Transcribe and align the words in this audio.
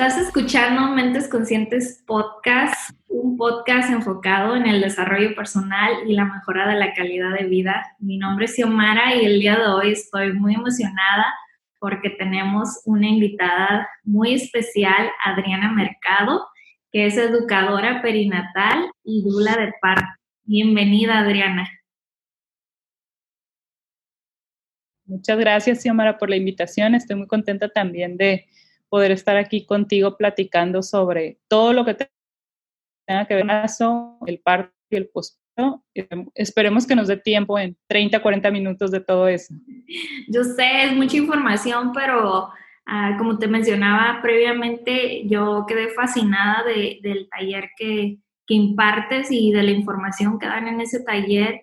Estás 0.00 0.16
escuchando 0.16 0.94
Mentes 0.94 1.28
Conscientes 1.28 2.02
Podcast, 2.06 2.90
un 3.08 3.36
podcast 3.36 3.90
enfocado 3.90 4.56
en 4.56 4.66
el 4.66 4.80
desarrollo 4.80 5.34
personal 5.34 5.92
y 6.08 6.14
la 6.14 6.24
mejora 6.24 6.66
de 6.66 6.76
la 6.76 6.94
calidad 6.94 7.34
de 7.38 7.44
vida. 7.44 7.84
Mi 7.98 8.16
nombre 8.16 8.46
es 8.46 8.54
Xiomara 8.54 9.14
y 9.14 9.26
el 9.26 9.40
día 9.40 9.58
de 9.58 9.66
hoy 9.66 9.92
estoy 9.92 10.32
muy 10.32 10.54
emocionada 10.54 11.26
porque 11.78 12.08
tenemos 12.08 12.80
una 12.86 13.08
invitada 13.08 13.90
muy 14.02 14.32
especial, 14.32 15.10
Adriana 15.22 15.70
Mercado, 15.70 16.46
que 16.90 17.04
es 17.04 17.18
educadora 17.18 18.00
perinatal 18.00 18.90
y 19.04 19.22
dula 19.22 19.54
de 19.54 19.74
parto. 19.82 20.08
Bienvenida, 20.44 21.18
Adriana. 21.18 21.68
Muchas 25.04 25.38
gracias, 25.38 25.82
Xiomara, 25.82 26.16
por 26.16 26.30
la 26.30 26.36
invitación. 26.36 26.94
Estoy 26.94 27.16
muy 27.16 27.26
contenta 27.26 27.68
también 27.68 28.16
de 28.16 28.46
poder 28.90 29.12
estar 29.12 29.36
aquí 29.36 29.64
contigo 29.64 30.16
platicando 30.16 30.82
sobre 30.82 31.38
todo 31.48 31.72
lo 31.72 31.84
que 31.84 31.94
tenga 33.06 33.26
que 33.26 33.34
ver 33.34 33.46
con 33.78 34.28
el 34.28 34.40
parto 34.40 34.74
y 34.90 34.96
el 34.96 35.08
posparto. 35.08 35.84
Esperemos 36.34 36.86
que 36.86 36.96
nos 36.96 37.08
dé 37.08 37.16
tiempo 37.16 37.58
en 37.58 37.76
30, 37.88 38.20
40 38.20 38.50
minutos 38.50 38.90
de 38.90 39.00
todo 39.00 39.28
eso. 39.28 39.54
Yo 40.28 40.44
sé, 40.44 40.84
es 40.84 40.92
mucha 40.94 41.16
información, 41.16 41.92
pero 41.92 42.50
ah, 42.86 43.14
como 43.18 43.38
te 43.38 43.46
mencionaba 43.46 44.20
previamente, 44.22 45.26
yo 45.28 45.64
quedé 45.68 45.88
fascinada 45.88 46.64
del 46.64 47.28
taller 47.30 47.70
que, 47.76 48.18
que 48.46 48.54
impartes 48.54 49.30
y 49.30 49.52
de 49.52 49.62
la 49.62 49.70
información 49.70 50.38
que 50.38 50.46
dan 50.46 50.66
en 50.66 50.80
ese 50.80 51.00
taller. 51.00 51.62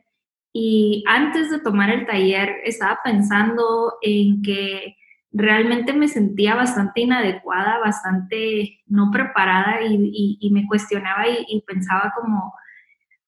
Y 0.54 1.04
antes 1.07 1.52
de 1.52 1.59
tomar 1.59 1.90
el 1.90 2.05
taller, 2.05 2.62
estaba 2.63 2.99
pensando 3.04 3.96
en 4.02 4.41
que 4.41 4.96
realmente 5.38 5.93
me 5.93 6.07
sentía 6.07 6.55
bastante 6.55 7.02
inadecuada, 7.02 7.77
bastante 7.77 8.82
no 8.88 9.12
preparada 9.12 9.84
y, 9.84 10.49
me 10.52 10.66
cuestionaba 10.68 11.26
y, 11.27 11.62
pensaba 11.62 12.13
como, 12.20 12.54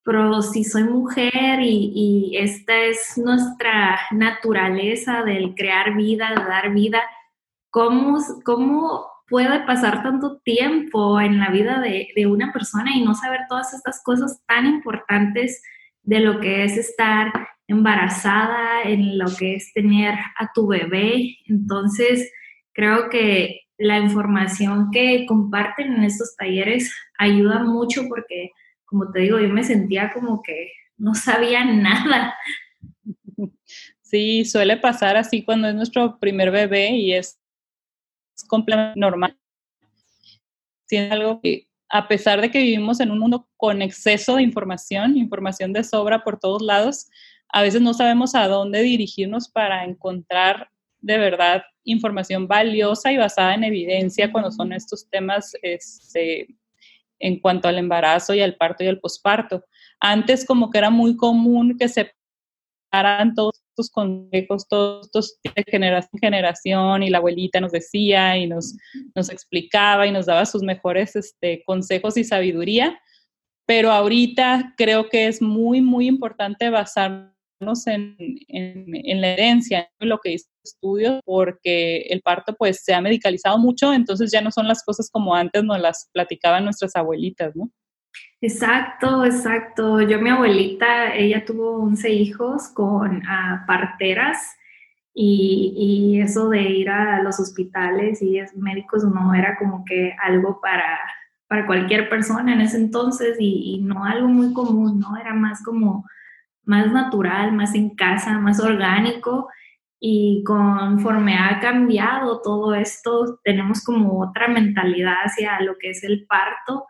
pero 0.04 0.42
si 0.42 0.64
soy 0.64 0.86
mujer 0.86 1.60
y, 1.62 2.36
esta 2.38 2.76
es 2.76 3.18
nuestra 3.18 4.00
naturaleza 4.12 5.24
del 5.24 5.54
crear 5.54 5.96
vida, 5.96 6.30
de 6.30 6.44
dar 6.44 6.74
vida, 6.74 7.02
¿cómo, 7.70 8.18
cómo 8.44 9.06
puede 9.28 9.60
pasar 9.68 10.02
tanto 10.02 10.40
tiempo 10.40 11.22
en 11.22 11.38
la 11.40 11.50
vida 11.50 11.80
de, 11.80 12.08
de 12.16 12.26
una 12.26 12.52
persona 12.52 12.96
y 12.96 13.04
no 13.04 13.14
saber 13.14 13.42
todas 13.48 13.76
estas 13.76 14.02
cosas 14.04 14.42
tan 14.48 14.66
importantes 14.66 15.62
de 16.02 16.22
lo 16.22 16.40
que 16.40 16.64
es 16.64 16.76
estar 16.76 17.32
embarazada, 17.70 18.82
en 18.84 19.18
lo 19.18 19.28
que 19.38 19.56
es 19.56 19.72
tener 19.74 20.16
a 20.38 20.52
tu 20.54 20.68
bebé. 20.68 21.38
Entonces, 21.46 22.32
creo 22.74 23.10
que 23.10 23.62
la 23.78 24.00
información 24.00 24.90
que 24.92 25.26
comparten 25.28 25.94
en 25.94 26.04
estos 26.04 26.36
talleres 26.36 26.94
ayuda 27.18 27.64
mucho 27.64 28.04
porque, 28.10 28.52
como 28.86 29.12
te 29.12 29.20
digo, 29.22 29.40
yo 29.40 29.50
me 29.50 29.64
sentía 29.64 30.12
como 30.12 30.42
que 30.42 30.72
no 30.98 31.14
sabía 31.14 31.64
nada. 31.66 32.36
Sí, 34.02 34.44
suele 34.44 34.76
pasar 34.76 35.16
así 35.16 35.44
cuando 35.44 35.68
es 35.70 35.76
nuestro 35.76 36.20
primer 36.20 36.50
bebé 36.50 36.90
y 36.90 37.14
es, 37.14 37.40
completamente 38.48 39.00
normal. 39.00 39.38
Tiene 40.88 41.12
algo 41.12 41.40
que, 41.40 41.68
a 41.90 42.08
pesar 42.08 42.42
de 42.42 42.50
que 42.50 42.62
vivimos 42.62 43.00
en 43.00 43.12
un 43.12 43.20
mundo 43.20 43.48
con 43.58 43.84
exceso 43.84 44.38
de 44.38 44.44
información, 44.44 45.18
información 45.18 45.72
de 45.72 45.84
sobra 45.84 46.24
por 46.24 46.40
todos 46.40 46.64
lados, 46.64 47.10
a 47.52 47.62
veces 47.62 47.82
no 47.82 47.94
sabemos 47.94 48.36
a 48.36 48.48
dónde 48.48 48.82
dirigirnos 48.82 49.50
para 49.50 49.84
encontrar 49.84 50.70
de 51.02 51.18
verdad 51.18 51.64
información 51.84 52.48
valiosa 52.48 53.12
y 53.12 53.18
basada 53.18 53.56
en 53.56 53.64
evidencia 53.64 54.32
cuando 54.32 54.52
son 54.52 54.74
estos 54.74 55.10
temas 55.10 55.54
este, 55.62 56.48
en 57.20 57.40
cuanto 57.40 57.68
al 57.68 57.78
embarazo 57.78 58.34
y 58.34 58.42
al 58.42 58.56
parto 58.56 58.84
y 58.84 58.88
al 58.88 59.00
posparto. 59.00 59.66
Antes 60.00 60.46
como 60.46 60.70
que 60.70 60.78
era 60.78 60.90
muy 60.90 61.16
común 61.18 61.78
que 61.78 61.88
se 61.88 62.12
paran 62.92 63.34
todos 63.34 63.62
estos 63.70 63.90
consejos, 63.90 64.68
todos 64.68 65.06
estos 65.06 65.40
de 65.44 65.64
generación 65.70 66.10
en 66.14 66.20
generación 66.20 67.04
y 67.04 67.10
la 67.10 67.20
abuelita 67.20 67.60
nos 67.62 67.72
decía 67.72 68.38
y 68.38 68.48
nos, 68.48 68.76
nos 69.16 69.30
explicaba 69.30 70.08
y 70.08 70.12
nos 70.12 70.26
daba 70.26 70.46
sus 70.46 70.64
mejores 70.64 71.16
este, 71.16 71.64
consejos 71.66 72.18
y 72.18 72.24
sabiduría, 72.24 73.00
pero 73.66 73.92
ahorita 73.92 74.74
creo 74.78 75.10
que 75.10 75.28
es 75.28 75.42
muy, 75.42 75.82
muy 75.82 76.08
importante 76.08 76.70
basar 76.70 77.34
en, 77.60 78.16
en, 78.48 79.22
la 79.22 79.34
herencia, 79.34 79.90
en 80.00 80.10
lo 80.10 80.20
que 80.20 80.30
dice 80.30 80.50
estudios, 80.64 81.20
porque 81.26 82.08
el 82.10 82.22
parto 82.22 82.56
pues 82.58 82.84
se 82.84 82.94
ha 82.94 83.02
medicalizado 83.02 83.58
mucho, 83.58 83.94
entonces 83.94 84.32
ya 84.32 84.42
no 84.42 84.52
son 84.52 84.68
las 84.68 84.84
cosas 84.84 85.10
como 85.12 85.36
antes 85.36 85.64
nos 85.64 85.80
las 85.80 86.10
platicaban 86.14 86.64
nuestras 86.64 86.96
abuelitas, 86.96 87.56
¿no? 87.56 87.70
Exacto, 88.42 89.26
exacto. 89.26 90.02
Yo 90.02 90.20
mi 90.20 90.30
abuelita, 90.30 91.14
ella 91.14 91.44
tuvo 91.46 91.78
11 91.84 92.10
hijos 92.10 92.70
con 92.70 93.22
ah, 93.28 93.66
parteras 93.68 94.38
y, 95.14 95.74
y, 96.16 96.22
eso 96.22 96.50
de 96.50 96.62
ir 96.62 96.90
a 96.90 97.22
los 97.22 97.40
hospitales 97.40 98.22
y 98.22 98.40
médicos 98.56 99.04
no 99.04 99.34
era 99.34 99.58
como 99.58 99.84
que 99.84 100.16
algo 100.24 100.62
para, 100.62 101.00
para 101.48 101.66
cualquier 101.66 102.08
persona 102.10 102.54
en 102.54 102.62
ese 102.62 102.78
entonces 102.78 103.36
y, 103.40 103.76
y 103.76 103.82
no 103.82 104.06
algo 104.06 104.30
muy 104.30 104.54
común, 104.54 105.00
¿no? 105.00 105.18
Era 105.18 105.34
más 105.34 105.62
como 105.62 106.06
más 106.70 106.92
natural, 106.92 107.52
más 107.52 107.74
en 107.74 107.96
casa, 107.96 108.38
más 108.38 108.60
orgánico. 108.60 109.50
Y 110.00 110.44
conforme 110.46 111.36
ha 111.36 111.60
cambiado 111.60 112.42
todo 112.42 112.76
esto, 112.76 113.40
tenemos 113.44 113.84
como 113.84 114.22
otra 114.22 114.48
mentalidad 114.48 115.16
hacia 115.26 115.60
lo 115.62 115.78
que 115.80 115.90
es 115.90 116.04
el 116.04 116.28
parto. 116.28 116.86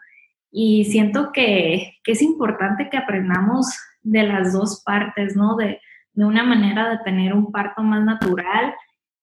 Y 0.51 0.83
siento 0.85 1.31
que, 1.31 1.93
es 2.05 2.21
importante 2.21 2.89
que 2.89 2.97
aprendamos 2.97 3.67
de 4.01 4.23
las 4.23 4.51
dos 4.51 4.83
partes, 4.83 5.35
¿no? 5.35 5.55
De, 5.55 5.79
una 6.15 6.43
manera 6.43 6.89
de 6.89 6.97
tener 7.05 7.33
un 7.33 7.49
parto 7.49 7.81
más 7.81 8.03
natural 8.03 8.75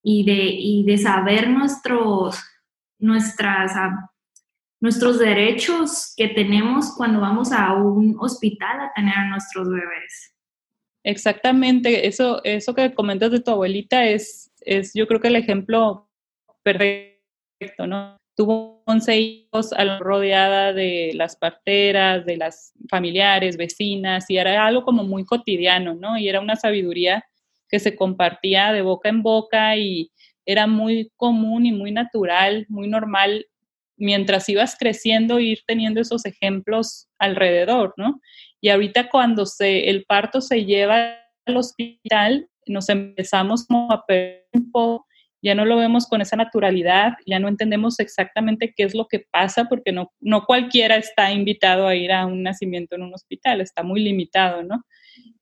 y 0.03 0.25
de, 0.25 0.91
de 0.91 0.97
saber 0.97 1.51
nuestros, 1.51 2.43
nuestras, 2.99 3.77
ah, 3.77 4.11
nuestros 4.81 5.19
derechos 5.19 6.15
que 6.17 6.29
tenemos 6.29 6.95
cuando 6.97 7.21
vamos 7.21 7.53
a 7.53 7.75
un 7.75 8.17
hospital 8.19 8.81
a 8.81 8.93
tener 8.95 9.15
a 9.15 9.29
nuestros 9.29 9.69
bebés. 9.69 10.36
Exactamente, 11.07 12.09
eso, 12.09 12.41
eso 12.43 12.75
que 12.75 12.93
comentas 12.93 13.31
de 13.31 13.39
tu 13.39 13.53
abuelita 13.53 14.05
es, 14.07 14.51
es 14.63 14.91
yo 14.93 15.07
creo 15.07 15.21
que 15.21 15.29
el 15.29 15.37
ejemplo 15.37 16.09
perfecto, 16.65 17.87
¿no? 17.87 18.17
Tuvo 18.35 18.83
11 18.87 19.17
hijos 19.17 19.71
rodeada 20.01 20.73
de 20.73 21.13
las 21.15 21.37
parteras, 21.37 22.27
de 22.27 22.37
las 22.37 22.73
familiares, 22.91 23.57
vecinas, 23.57 24.29
y 24.29 24.39
era 24.39 24.67
algo 24.67 24.83
como 24.83 25.05
muy 25.05 25.25
cotidiano, 25.25 25.95
¿no? 25.95 26.19
Y 26.19 26.29
era 26.29 26.41
una 26.41 26.57
sabiduría 26.57 27.25
que 27.69 27.79
se 27.79 27.95
compartía 27.95 28.73
de 28.73 28.83
boca 28.83 29.09
en 29.09 29.23
boca 29.23 29.77
y 29.77 30.11
era 30.45 30.67
muy 30.67 31.13
común 31.15 31.67
y 31.67 31.73
muy 31.73 31.93
natural, 31.93 32.67
muy 32.69 32.89
normal 32.89 33.47
mientras 33.97 34.49
ibas 34.49 34.77
creciendo 34.77 35.39
ir 35.39 35.61
teniendo 35.69 36.01
esos 36.01 36.27
ejemplos 36.27 37.09
alrededor, 37.19 37.95
¿no? 37.97 38.21
Y 38.67 38.69
ahorita 38.69 39.11
cuando 39.11 39.47
se, 39.47 39.91
el 39.91 40.05
parto 40.07 40.41
se 40.41 40.65
lleva 40.65 41.15
al 41.45 41.57
hospital, 41.57 42.49
nos 42.67 42.89
empezamos 42.89 43.65
como 43.65 43.93
a 43.93 44.05
perder 44.05 44.45
tiempo, 44.51 45.07
ya 45.41 45.55
no 45.55 45.65
lo 45.65 45.77
vemos 45.77 46.09
con 46.09 46.21
esa 46.21 46.35
naturalidad, 46.35 47.13
ya 47.27 47.39
no 47.39 47.47
entendemos 47.47 48.01
exactamente 48.01 48.75
qué 48.77 48.83
es 48.83 48.93
lo 48.93 49.07
que 49.07 49.25
pasa, 49.31 49.67
porque 49.67 49.93
no, 49.93 50.11
no 50.19 50.47
cualquiera 50.47 50.97
está 50.97 51.31
invitado 51.31 51.87
a 51.87 51.95
ir 51.95 52.11
a 52.11 52.27
un 52.27 52.43
nacimiento 52.43 52.97
en 52.97 53.03
un 53.03 53.15
hospital, 53.15 53.61
está 53.61 53.85
muy 53.85 54.03
limitado, 54.03 54.65
¿no? 54.65 54.85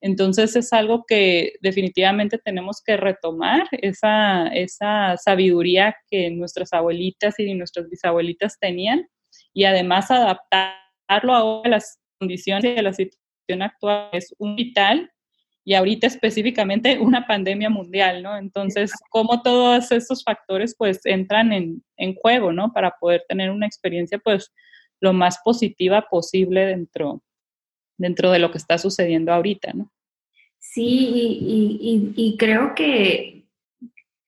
Entonces 0.01 0.55
es 0.55 0.71
algo 0.71 1.03
que 1.07 1.53
definitivamente 1.61 2.37
tenemos 2.37 2.79
que 2.85 2.95
retomar, 2.95 3.67
esa, 3.71 4.49
esa 4.49 5.17
sabiduría 5.17 5.95
que 6.11 6.29
nuestras 6.29 6.73
abuelitas 6.73 7.39
y 7.39 7.55
nuestras 7.55 7.89
bisabuelitas 7.89 8.59
tenían 8.59 9.07
y 9.51 9.63
además 9.63 10.11
adaptarlo 10.11 11.63
a 11.65 11.67
las 11.67 12.04
condiciones 12.25 12.75
de 12.75 12.81
la 12.81 12.91
situación 12.91 13.61
actual 13.61 14.09
es 14.11 14.33
un 14.39 14.55
vital 14.55 15.11
y 15.63 15.75
ahorita 15.75 16.07
específicamente 16.07 16.97
una 16.99 17.27
pandemia 17.27 17.69
mundial, 17.69 18.23
¿no? 18.23 18.35
Entonces, 18.37 18.91
cómo 19.09 19.41
todos 19.41 19.91
estos 19.91 20.23
factores 20.23 20.75
pues 20.77 21.05
entran 21.05 21.53
en, 21.53 21.83
en, 21.97 22.15
juego, 22.15 22.51
¿no? 22.51 22.73
Para 22.73 22.95
poder 22.99 23.23
tener 23.27 23.51
una 23.51 23.67
experiencia 23.67 24.17
pues 24.17 24.51
lo 25.01 25.13
más 25.13 25.39
positiva 25.43 26.07
posible 26.09 26.65
dentro, 26.65 27.21
dentro 27.97 28.31
de 28.31 28.39
lo 28.39 28.49
que 28.51 28.57
está 28.57 28.77
sucediendo 28.77 29.31
ahorita, 29.31 29.73
¿no? 29.73 29.91
Sí, 30.57 30.81
y, 30.81 31.79
y, 31.79 32.13
y 32.15 32.37
creo 32.37 32.73
que, 32.73 33.44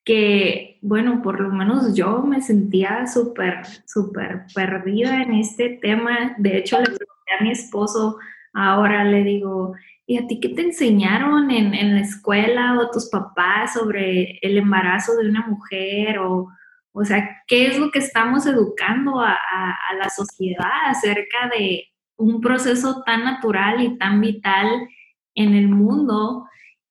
que, 0.07 0.79
bueno, 0.81 1.21
por 1.21 1.41
lo 1.41 1.49
menos 1.49 1.93
yo 1.93 2.21
me 2.21 2.41
sentía 2.41 3.05
súper, 3.07 3.65
súper 3.85 4.45
perdida 4.55 5.21
en 5.21 5.33
este 5.33 5.77
tema. 5.81 6.33
De 6.37 6.57
hecho, 6.57 6.79
le 6.79 6.85
pregunté 6.85 7.31
a 7.37 7.43
mi 7.43 7.51
esposo, 7.51 8.17
ahora 8.53 9.03
le 9.03 9.25
digo, 9.25 9.73
¿y 10.05 10.17
a 10.17 10.25
ti 10.25 10.39
qué 10.39 10.47
te 10.47 10.61
enseñaron 10.61 11.51
en, 11.51 11.73
en 11.73 11.93
la 11.95 11.99
escuela 11.99 12.79
o 12.79 12.89
tus 12.89 13.09
papás 13.09 13.73
sobre 13.73 14.39
el 14.41 14.57
embarazo 14.57 15.17
de 15.17 15.29
una 15.29 15.45
mujer 15.45 16.19
o, 16.19 16.47
O 16.93 17.03
sea, 17.03 17.43
¿qué 17.45 17.67
es 17.67 17.77
lo 17.77 17.91
que 17.91 17.99
estamos 17.99 18.45
educando 18.45 19.19
a, 19.19 19.33
a 19.33 19.93
la 19.99 20.09
sociedad 20.09 20.85
acerca 20.85 21.49
de 21.53 21.83
un 22.15 22.39
proceso 22.39 23.03
tan 23.05 23.25
natural 23.25 23.81
y 23.81 23.97
tan 23.97 24.21
vital 24.21 24.87
en 25.35 25.53
el 25.53 25.67
mundo? 25.67 26.45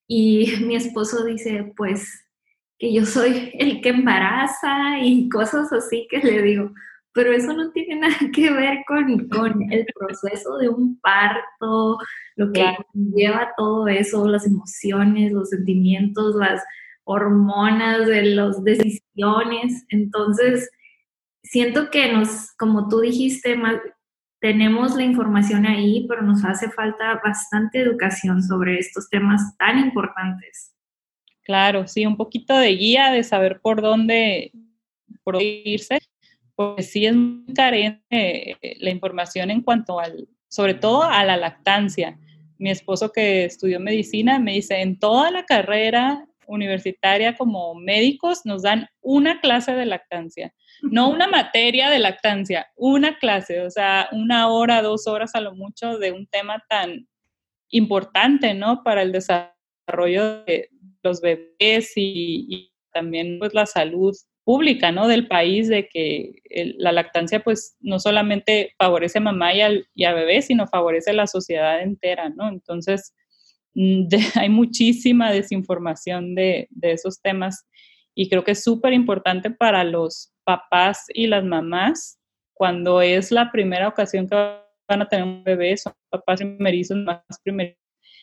Y 0.06 0.52
mi 0.66 0.76
esposo 0.76 1.24
dice, 1.24 1.72
pues 1.78 2.25
que 2.78 2.92
yo 2.92 3.06
soy 3.06 3.50
el 3.54 3.80
que 3.80 3.90
embaraza 3.90 5.00
y 5.00 5.28
cosas 5.28 5.72
así 5.72 6.06
que 6.10 6.18
le 6.18 6.42
digo, 6.42 6.72
pero 7.16 7.32
eso 7.32 7.54
no 7.54 7.70
tiene 7.72 7.96
nada 8.00 8.16
que 8.32 8.52
ver 8.52 8.78
con, 8.86 9.28
con 9.28 9.72
el 9.72 9.86
proceso 9.98 10.58
de 10.58 10.68
un 10.68 11.00
parto, 11.00 11.98
lo 12.36 12.52
que 12.52 12.76
lleva 12.92 13.52
todo 13.56 13.88
eso, 13.88 14.28
las 14.28 14.46
emociones, 14.46 15.32
los 15.32 15.48
sentimientos, 15.50 16.36
las 16.36 16.62
hormonas, 17.04 18.06
de 18.06 18.22
las 18.22 18.62
decisiones. 18.62 19.86
Entonces, 19.88 20.70
siento 21.42 21.90
que 21.90 22.12
nos, 22.12 22.52
como 22.58 22.88
tú 22.88 23.00
dijiste, 23.00 23.58
tenemos 24.40 24.94
la 24.94 25.04
información 25.04 25.64
ahí, 25.64 26.04
pero 26.08 26.20
nos 26.20 26.44
hace 26.44 26.70
falta 26.70 27.18
bastante 27.24 27.80
educación 27.80 28.42
sobre 28.42 28.78
estos 28.78 29.08
temas 29.08 29.56
tan 29.56 29.78
importantes. 29.78 30.75
Claro, 31.46 31.86
sí, 31.86 32.04
un 32.04 32.16
poquito 32.16 32.58
de 32.58 32.70
guía, 32.74 33.12
de 33.12 33.22
saber 33.22 33.60
por 33.60 33.80
dónde, 33.80 34.50
por 35.22 35.40
irse, 35.40 36.00
porque 36.56 36.82
sí 36.82 37.06
es 37.06 37.14
muy 37.14 37.54
carente 37.54 38.02
eh, 38.10 38.76
la 38.80 38.90
información 38.90 39.52
en 39.52 39.60
cuanto 39.60 40.00
al, 40.00 40.26
sobre 40.48 40.74
todo 40.74 41.04
a 41.04 41.22
la 41.24 41.36
lactancia. 41.36 42.18
Mi 42.58 42.70
esposo 42.70 43.12
que 43.12 43.44
estudió 43.44 43.78
medicina 43.78 44.40
me 44.40 44.54
dice, 44.54 44.80
en 44.80 44.98
toda 44.98 45.30
la 45.30 45.44
carrera 45.44 46.26
universitaria 46.48 47.36
como 47.36 47.76
médicos 47.76 48.40
nos 48.44 48.62
dan 48.62 48.88
una 49.00 49.40
clase 49.40 49.72
de 49.72 49.86
lactancia, 49.86 50.52
no 50.82 51.10
una 51.10 51.28
materia 51.28 51.90
de 51.90 52.00
lactancia, 52.00 52.66
una 52.74 53.18
clase, 53.18 53.60
o 53.60 53.70
sea, 53.70 54.08
una 54.10 54.48
hora, 54.48 54.82
dos 54.82 55.06
horas 55.06 55.36
a 55.36 55.40
lo 55.40 55.54
mucho 55.54 55.98
de 55.98 56.10
un 56.10 56.26
tema 56.26 56.64
tan 56.68 57.06
importante, 57.68 58.52
¿no? 58.52 58.82
Para 58.82 59.02
el 59.02 59.12
desarrollo 59.12 60.44
de, 60.44 60.70
los 61.06 61.20
bebés 61.20 61.92
y, 61.96 62.72
también 62.92 63.38
pues 63.38 63.52
la 63.52 63.66
salud 63.66 64.16
pública, 64.42 64.90
¿no? 64.90 65.06
Del 65.06 65.28
país, 65.28 65.68
de 65.68 65.86
que 65.86 66.36
la 66.78 66.92
lactancia 66.92 67.44
pues 67.44 67.76
no 67.80 67.98
solamente 67.98 68.72
favorece 68.78 69.18
a 69.18 69.20
mamá 69.20 69.52
y, 69.52 69.60
al, 69.60 69.86
y 69.94 70.04
a 70.04 70.14
bebé, 70.14 70.40
sino 70.40 70.66
favorece 70.66 71.10
a 71.10 71.14
la 71.14 71.26
sociedad 71.26 71.82
entera, 71.82 72.30
¿no? 72.30 72.48
Entonces, 72.48 73.14
mm, 73.74 74.06
hay 74.34 74.48
muchísima 74.48 75.30
desinformación 75.30 76.34
de, 76.34 76.68
de 76.70 76.92
esos 76.92 77.20
temas 77.20 77.66
y 78.14 78.30
creo 78.30 78.44
que 78.44 78.52
es 78.52 78.64
súper 78.64 78.94
importante 78.94 79.50
para 79.50 79.84
los 79.84 80.32
papás 80.44 81.04
y 81.12 81.26
las 81.26 81.44
mamás 81.44 82.18
cuando 82.54 83.02
es 83.02 83.30
la 83.30 83.52
primera 83.52 83.88
ocasión 83.88 84.26
que 84.26 84.34
van 84.88 85.02
a 85.02 85.08
tener 85.08 85.26
un 85.26 85.44
bebé, 85.44 85.76
son 85.76 85.92
papás 86.08 86.40
primerizos, 86.40 86.96
más 86.96 87.20
primerizos, 87.44 87.78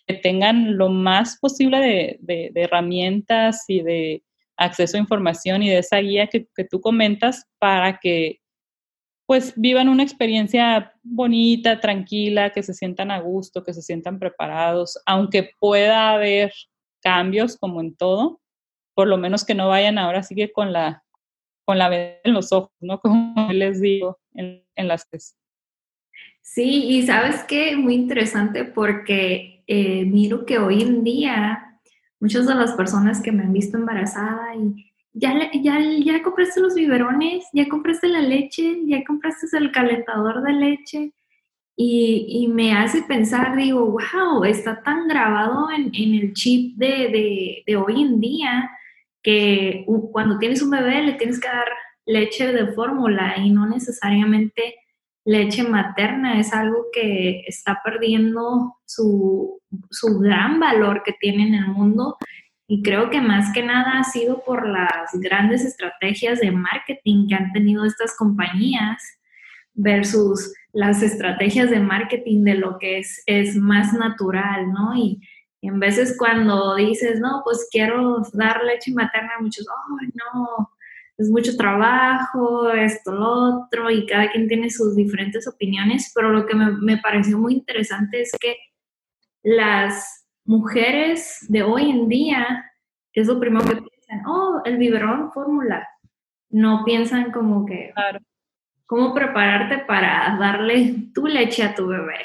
que 0.08 0.16
tengan 0.16 0.78
lo 0.78 0.90
más 0.90 1.38
posible 1.40 2.20
de, 2.20 2.52
herramientas 2.56 3.64
y 3.68 3.82
de 3.82 4.24
acceso 4.58 4.98
a 4.98 5.02
información 5.02 5.64
y 5.64 5.70
de 5.70 5.80
esa 5.80 5.98
guía 5.98 6.28
que, 6.28 6.48
tú 6.70 6.82
comentas 6.82 7.46
para 7.60 8.00
que 8.00 8.40
pues 9.26 9.54
vivan 9.56 9.88
una 9.88 10.04
experiencia 10.04 10.94
bonita, 11.02 11.80
tranquila, 11.80 12.52
que 12.52 12.62
se 12.62 12.74
sientan 12.74 13.10
a 13.10 13.20
gusto, 13.20 13.64
que 13.64 13.74
se 13.74 13.82
sientan 13.82 14.20
preparados, 14.20 15.02
aunque 15.06 15.52
pueda 15.60 16.12
haber 16.12 16.52
cambios 17.02 17.58
como 17.58 17.80
en 17.80 17.96
todo, 17.96 18.42
por 18.94 19.08
lo 19.08 19.18
menos 19.18 19.46
que 19.46 19.56
no 19.56 19.70
vayan 19.70 19.98
ahora 19.98 20.24
sigue 20.24 20.52
con 20.52 20.74
la 20.74 21.04
con 21.66 21.78
la 21.78 22.20
en 22.24 22.34
los 22.34 22.52
ojos, 22.52 22.72
¿no? 22.80 23.00
Como 23.02 23.52
les 23.52 23.82
digo 23.82 24.20
en, 24.34 24.64
las 24.76 25.10
tesis. 25.10 25.38
Sí, 26.42 26.86
y 26.88 27.04
sabes 27.04 27.44
qué, 27.46 27.78
muy 27.78 27.96
interesante 27.96 28.66
porque 28.66 29.53
eh, 29.68 30.06
miro 30.06 30.46
que 30.46 30.60
hoy 30.60 30.82
en 30.82 31.04
día 31.04 31.80
muchas 32.20 32.48
de 32.48 32.56
las 32.56 32.74
personas 32.74 33.22
que 33.22 33.32
me 33.32 33.44
han 33.44 33.54
visto 33.54 33.78
embarazada 33.78 34.56
y 34.56 34.94
ya, 35.14 35.52
ya, 35.54 35.80
ya 35.80 36.24
compraste 36.24 36.60
los 36.62 36.74
biberones, 36.74 37.46
ya 37.54 37.68
compraste 37.70 38.08
la 38.08 38.22
leche, 38.22 38.80
ya 38.86 39.04
compraste 39.04 39.46
el 39.58 39.72
calentador 39.72 40.42
de 40.42 40.54
leche 40.54 41.14
y, 41.76 42.26
y 42.30 42.48
me 42.48 42.74
hace 42.74 43.04
pensar, 43.04 43.56
digo, 43.56 43.86
wow, 43.86 44.44
está 44.44 44.82
tan 44.82 45.08
grabado 45.08 45.70
en, 45.72 45.92
en 45.94 46.14
el 46.16 46.34
chip 46.34 46.78
de, 46.78 46.88
de, 46.88 47.64
de 47.66 47.76
hoy 47.76 48.02
en 48.02 48.20
día 48.20 48.70
que 49.22 49.86
cuando 50.12 50.38
tienes 50.38 50.62
un 50.62 50.72
bebé 50.72 51.02
le 51.02 51.14
tienes 51.14 51.40
que 51.40 51.48
dar 51.48 51.68
leche 52.06 52.52
de 52.52 52.74
fórmula 52.74 53.36
y 53.38 53.50
no 53.50 53.66
necesariamente 53.66 54.76
leche 55.26 55.64
materna 55.64 56.40
es 56.40 56.54
algo 56.54 56.88
que 56.92 57.44
está 57.48 57.82
perdiendo 57.84 58.78
su, 58.86 59.62
gran 60.20 60.60
valor 60.60 61.04
que 61.04 61.14
tiene 61.14 61.48
en 61.48 61.56
el 61.56 61.68
mundo 61.68 62.18
y 62.68 62.84
creo 62.84 63.10
que 63.10 63.22
más 63.22 63.54
que 63.54 63.64
nada 63.64 64.00
ha 64.00 64.04
sido 64.04 64.44
por 64.44 64.68
las 64.68 65.12
grandes 65.14 65.64
estrategias 65.64 66.40
de 66.40 66.52
marketing 66.52 67.28
que 67.28 67.36
han 67.36 67.52
tenido 67.52 67.86
estas 67.86 68.16
compañías 68.18 69.02
versus 69.74 70.54
las 70.72 71.02
estrategias 71.02 71.70
de 71.70 71.80
marketing 71.80 72.44
de 72.44 72.56
lo 72.56 72.78
que 72.80 73.00
es, 73.00 73.24
es 73.26 73.56
más 73.56 73.94
natural, 73.94 74.72
¿no? 74.72 74.96
Y, 74.96 75.22
en 75.62 75.80
veces 75.80 76.18
cuando 76.18 76.76
dices, 76.76 77.22
no, 77.22 77.42
pues 77.46 77.70
quiero 77.72 78.22
dar 78.34 78.66
leche 78.66 78.92
materna, 78.92 79.32
muchos, 79.40 79.66
ay, 80.02 80.10
no, 80.14 80.70
es 81.24 81.30
mucho 81.30 81.56
trabajo, 81.56 82.70
esto, 82.72 83.12
lo 83.14 83.32
otro, 83.32 83.90
y 83.90 84.06
cada 84.06 84.30
quien 84.32 84.48
tiene 84.48 84.70
sus 84.70 84.96
diferentes 84.96 85.48
opiniones, 85.48 86.12
pero 86.14 86.30
lo 86.30 86.46
que 86.46 86.56
me, 86.56 86.98
pareció 86.98 87.38
muy 87.38 87.54
interesante 87.54 88.22
es 88.22 88.32
que 88.40 88.58
las 89.42 90.28
mujeres 90.46 91.46
de 91.50 91.64
hoy 91.64 91.90
en 91.90 92.08
día, 92.08 92.72
es 93.14 93.28
lo 93.28 93.40
primero 93.40 93.66
que 93.66 93.76
piensan, 93.76 94.26
oh, 94.28 94.62
el 94.66 94.78
biberón 94.78 95.32
fórmula. 95.32 95.88
No 96.50 96.84
piensan 96.86 97.32
como 97.32 97.66
que, 97.66 97.92
claro. 97.94 98.20
¿cómo 98.86 99.14
prepararte 99.14 99.80
para 99.86 100.38
darle 100.40 101.10
tu 101.14 101.26
leche 101.26 101.64
a 101.64 101.74
tu 101.74 101.88
bebé? 101.88 102.20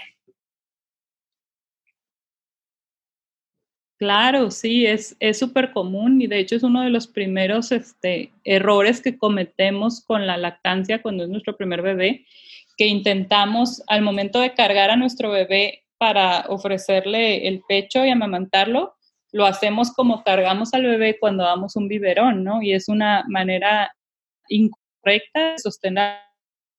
Claro, 3.99 4.52
sí, 4.52 4.87
es 4.87 5.17
súper 5.37 5.73
común 5.73 6.23
y 6.23 6.28
de 6.28 6.38
hecho 6.38 6.55
es 6.55 6.62
uno 6.62 6.83
de 6.83 6.90
los 6.90 7.09
primeros 7.09 7.73
este, 7.73 8.31
errores 8.45 9.02
que 9.02 9.19
cometemos 9.19 10.00
con 10.05 10.25
la 10.25 10.37
lactancia 10.37 11.02
cuando 11.02 11.25
es 11.25 11.28
nuestro 11.31 11.57
primer 11.57 11.83
bebé, 11.83 12.25
que 12.76 12.87
intentamos 12.87 13.83
al 13.88 14.02
momento 14.02 14.38
de 14.40 14.55
cargar 14.55 14.90
a 14.90 14.97
nuestro 14.97 15.31
bebé 15.31 15.83
para 15.99 16.45
ofrecerle 16.49 17.49
el 17.49 17.61
pecho 17.69 18.05
y 18.05 18.11
amamantarlo, 18.11 18.95
lo 19.33 19.47
hacemos 19.47 19.93
como 19.93 20.23
cargamos 20.23 20.73
al 20.75 20.85
bebé 20.85 21.19
cuando 21.19 21.43
damos 21.43 21.75
un 21.75 21.88
biberón, 21.88 22.45
¿no? 22.45 22.62
Y 22.62 22.75
es 22.75 22.88
una 22.88 23.25
manera 23.26 23.93
incorrecta 24.49 25.55
de 25.55 25.59
sostener 25.59 26.19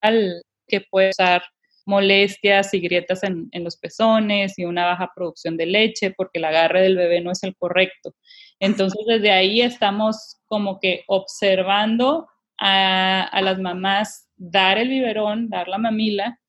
al 0.02 0.42
que 0.70 0.82
puede 0.90 1.10
usar 1.10 1.44
molestias 1.86 2.74
y 2.74 2.80
grietas 2.80 3.24
en, 3.24 3.50
los 3.54 3.78
pezones 3.78 4.58
y 4.58 4.66
una 4.66 4.86
baja 4.86 5.12
producción 5.16 5.58
de 5.58 5.66
leche 5.66 6.14
porque 6.16 6.40
el 6.40 6.46
agarre 6.46 6.82
del 6.82 6.98
bebé 6.98 7.22
no 7.22 7.32
es 7.32 7.44
el 7.44 7.56
correcto. 7.56 8.16
Entonces, 8.60 9.06
desde 9.08 9.32
ahí 9.32 9.62
estamos 9.62 10.40
como 10.46 10.80
que 10.80 11.04
observando 11.08 12.28
a, 12.58 13.24
a 13.24 13.42
las 13.42 13.60
mamás 13.60 14.28
dar 14.36 14.78
el 14.78 14.90
biberón, 14.90 15.50
dar 15.50 15.68
la 15.68 15.78
mamila, 15.78 16.40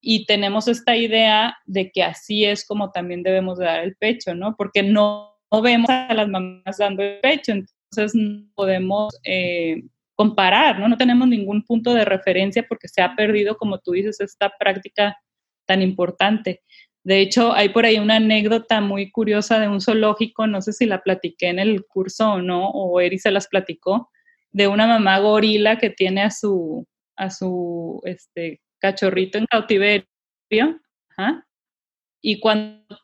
y 0.00 0.24
tenemos 0.26 0.66
esta 0.66 0.96
idea 0.96 1.56
de 1.66 1.90
que 1.90 2.02
así 2.02 2.44
es 2.44 2.66
como 2.66 2.90
también 2.90 3.22
debemos 3.22 3.58
dar 3.58 3.80
el 3.80 3.96
pecho, 3.96 4.34
¿no? 4.34 4.56
Porque 4.56 4.82
no, 4.82 5.38
vemos 5.62 5.90
a 5.90 6.12
las 6.14 6.28
mamás 6.28 6.78
dando 6.78 7.02
el 7.02 7.20
pecho, 7.20 7.52
entonces 7.52 8.14
no 8.14 8.46
podemos 8.54 9.14
eh, 9.24 9.82
comparar, 10.20 10.78
¿no? 10.78 10.86
No 10.86 10.98
tenemos 10.98 11.26
ningún 11.28 11.64
punto 11.64 11.94
de 11.94 12.04
referencia 12.04 12.66
porque 12.68 12.88
se 12.88 13.00
ha 13.00 13.16
perdido, 13.16 13.56
como 13.56 13.78
tú 13.78 13.92
dices, 13.92 14.20
esta 14.20 14.52
práctica 14.58 15.16
tan 15.66 15.80
importante. 15.80 16.60
De 17.02 17.22
hecho, 17.22 17.54
hay 17.54 17.70
por 17.70 17.86
ahí 17.86 17.98
una 17.98 18.16
anécdota 18.16 18.82
muy 18.82 19.10
curiosa 19.10 19.58
de 19.58 19.68
un 19.68 19.80
zoológico, 19.80 20.46
no 20.46 20.60
sé 20.60 20.74
si 20.74 20.84
la 20.84 21.00
platiqué 21.02 21.48
en 21.48 21.58
el 21.58 21.86
curso 21.86 22.32
o 22.32 22.42
no, 22.42 22.68
o 22.68 23.00
Eri 23.00 23.18
se 23.18 23.30
las 23.30 23.48
platicó, 23.48 24.10
de 24.52 24.68
una 24.68 24.86
mamá 24.86 25.18
gorila 25.20 25.78
que 25.78 25.88
tiene 25.88 26.20
a 26.20 26.30
su, 26.30 26.86
a 27.16 27.30
su 27.30 28.02
este, 28.04 28.60
cachorrito 28.78 29.38
en 29.38 29.46
cautiverio, 29.46 30.04
y 32.20 32.40
cuando 32.40 32.98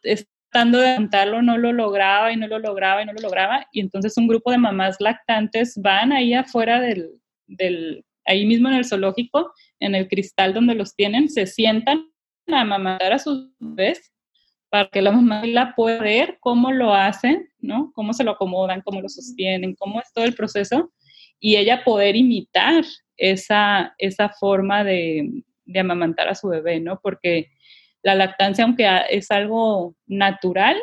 tratando 0.50 0.78
de 0.78 0.88
levantarlo 0.88 1.42
no 1.42 1.58
lo 1.58 1.72
lograba 1.72 2.32
y 2.32 2.36
no 2.36 2.46
lo 2.46 2.58
lograba 2.58 3.02
y 3.02 3.06
no 3.06 3.12
lo 3.12 3.20
lograba. 3.20 3.66
Y 3.72 3.80
entonces 3.80 4.16
un 4.16 4.28
grupo 4.28 4.50
de 4.50 4.58
mamás 4.58 4.96
lactantes 5.00 5.74
van 5.80 6.12
ahí 6.12 6.34
afuera 6.34 6.80
del, 6.80 7.20
del 7.46 8.04
ahí 8.24 8.46
mismo 8.46 8.68
en 8.68 8.74
el 8.74 8.84
zoológico, 8.84 9.52
en 9.80 9.94
el 9.94 10.08
cristal 10.08 10.54
donde 10.54 10.74
los 10.74 10.94
tienen, 10.94 11.28
se 11.28 11.46
sientan 11.46 12.04
a 12.48 12.60
amamantar 12.60 13.12
a 13.12 13.18
sus 13.18 13.48
bebés 13.58 14.12
para 14.68 14.88
que 14.88 15.00
la 15.00 15.12
mamá 15.12 15.44
la 15.46 15.74
pueda 15.74 16.00
ver 16.00 16.38
cómo 16.40 16.72
lo 16.72 16.92
hacen, 16.92 17.48
¿no? 17.58 17.92
Cómo 17.94 18.12
se 18.12 18.24
lo 18.24 18.32
acomodan, 18.32 18.82
cómo 18.82 19.00
lo 19.00 19.08
sostienen, 19.08 19.74
cómo 19.76 20.00
es 20.00 20.12
todo 20.12 20.24
el 20.24 20.34
proceso. 20.34 20.92
y 21.38 21.56
ella 21.56 21.84
poder 21.84 22.16
imitar 22.16 22.82
esa, 23.18 23.94
esa 23.98 24.30
forma 24.30 24.84
de, 24.84 25.44
de 25.66 25.80
amamantar 25.80 26.28
a 26.28 26.34
su 26.34 26.48
bebé, 26.48 26.80
¿no? 26.80 26.98
Porque 27.02 27.50
la 28.06 28.14
lactancia, 28.14 28.62
aunque 28.64 28.88
es 29.10 29.32
algo 29.32 29.96
natural, 30.06 30.76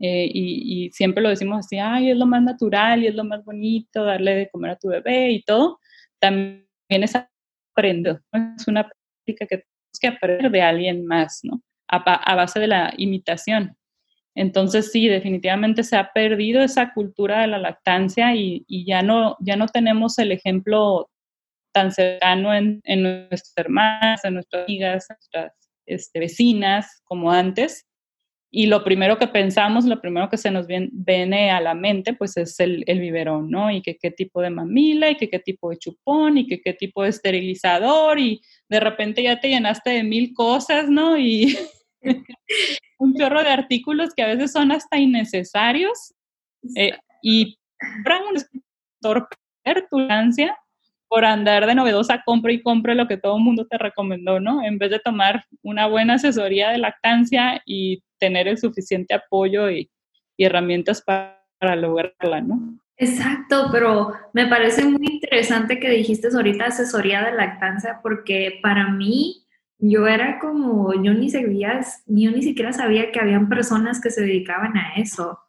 eh, 0.00 0.30
y, 0.30 0.90
siempre 0.92 1.22
lo 1.22 1.30
decimos 1.30 1.60
así, 1.60 1.78
ay, 1.78 2.10
es 2.10 2.16
lo 2.18 2.26
más 2.26 2.42
natural 2.42 3.02
y 3.02 3.06
es 3.06 3.14
lo 3.14 3.24
más 3.24 3.42
bonito, 3.42 4.04
darle 4.04 4.34
de 4.34 4.50
comer 4.50 4.72
a 4.72 4.76
tu 4.76 4.88
bebé 4.88 5.30
y 5.30 5.42
todo, 5.42 5.78
también 6.18 6.66
es 6.88 7.14
aprender, 7.16 8.20
es 8.58 8.68
una 8.68 8.82
práctica 8.84 9.46
que 9.46 9.56
tenemos 9.58 9.98
que 9.98 10.08
aprender 10.08 10.50
de 10.50 10.60
alguien 10.60 11.06
más, 11.06 11.40
¿no? 11.42 11.62
A, 11.88 12.34
base 12.34 12.60
de 12.60 12.66
la 12.66 12.92
imitación. 12.98 13.74
Entonces 14.34 14.92
sí, 14.92 15.08
definitivamente 15.08 15.84
se 15.84 15.96
ha 15.96 16.12
perdido 16.12 16.62
esa 16.62 16.92
cultura 16.92 17.40
de 17.40 17.46
la 17.46 17.58
lactancia 17.58 18.34
y, 18.34 18.64
ya, 18.86 19.02
no, 19.02 19.36
ya 19.40 19.56
no 19.56 19.66
tenemos 19.68 20.18
el 20.18 20.32
ejemplo 20.32 21.10
tan 21.72 21.92
cercano 21.92 22.54
en, 22.54 22.80
en 22.84 23.02
nuestras 23.02 23.54
hermanas, 23.56 24.24
en 24.24 24.34
nuestras 24.34 24.64
amigas, 24.64 25.08
en 25.10 25.16
nuestras 25.16 25.59
este, 25.94 26.20
vecinas 26.20 27.02
como 27.04 27.30
antes. 27.30 27.86
Y 28.52 28.66
lo 28.66 28.82
primero 28.82 29.16
que 29.16 29.28
pensamos, 29.28 29.84
lo 29.84 30.00
primero 30.00 30.28
que 30.28 30.36
se 30.36 30.50
nos 30.50 30.66
viene, 30.66 31.50
a 31.52 31.60
la 31.60 31.74
mente, 31.74 32.14
pues 32.14 32.36
es 32.36 32.58
el, 32.58 32.82
el 32.88 32.98
biberón, 32.98 33.48
¿no? 33.48 33.70
Y 33.70 33.80
que 33.80 33.96
qué 33.96 34.10
tipo 34.10 34.42
de 34.42 34.50
mamila, 34.50 35.08
y 35.10 35.16
que 35.16 35.30
qué 35.30 35.38
tipo 35.38 35.70
de 35.70 35.78
chupón, 35.78 36.36
y 36.36 36.48
que 36.48 36.60
qué 36.60 36.72
tipo 36.72 37.04
de 37.04 37.10
esterilizador, 37.10 38.18
y 38.18 38.40
de 38.68 38.80
repente 38.80 39.22
ya 39.22 39.38
te 39.38 39.50
llenaste 39.50 39.90
de 39.90 40.02
mil 40.02 40.34
cosas, 40.34 40.88
¿no? 40.88 41.16
Y 41.16 41.56
un 42.98 43.14
chorro 43.14 43.42
de 43.44 43.50
artículos 43.50 44.14
que 44.14 44.22
a 44.22 44.26
veces 44.34 44.52
son 44.52 44.72
hasta 44.72 44.98
innecesarios. 44.98 46.14
Eh, 46.74 46.92
y 47.22 47.56
para 48.02 48.18
un 48.18 48.34
torperancia 49.00 50.56
por 51.10 51.24
andar 51.24 51.66
de 51.66 51.74
novedosa, 51.74 52.22
compra 52.24 52.52
y 52.52 52.62
compra 52.62 52.94
lo 52.94 53.08
que 53.08 53.16
todo 53.16 53.36
el 53.36 53.42
mundo 53.42 53.66
te 53.66 53.76
recomendó, 53.76 54.38
¿no? 54.38 54.62
En 54.62 54.78
vez 54.78 54.92
de 54.92 55.00
tomar 55.00 55.44
una 55.60 55.88
buena 55.88 56.14
asesoría 56.14 56.70
de 56.70 56.78
lactancia 56.78 57.60
y 57.66 58.04
tener 58.18 58.46
el 58.46 58.58
suficiente 58.58 59.12
apoyo 59.14 59.68
y, 59.68 59.90
herramientas 60.38 61.02
para, 61.02 61.44
para, 61.58 61.76
lograrla, 61.76 62.40
¿no? 62.40 62.78
Exacto, 62.96 63.68
pero 63.70 64.14
me 64.32 64.46
parece 64.46 64.86
muy 64.86 65.06
interesante 65.06 65.78
que 65.78 65.90
dijiste 65.90 66.28
ahorita 66.32 66.66
asesoría 66.66 67.22
de 67.24 67.32
lactancia 67.32 67.98
porque 68.02 68.58
para 68.62 68.88
mí 68.88 69.44
yo 69.78 70.06
era 70.06 70.38
como, 70.38 70.94
yo 71.02 71.12
ni, 71.12 71.28
sabía, 71.28 71.80
yo 72.06 72.30
ni 72.30 72.42
siquiera 72.42 72.72
sabía 72.72 73.10
que 73.10 73.20
habían 73.20 73.48
personas 73.48 74.00
que 74.00 74.10
se 74.10 74.22
dedicaban 74.22 74.76
a 74.76 74.94
eso. 74.94 75.40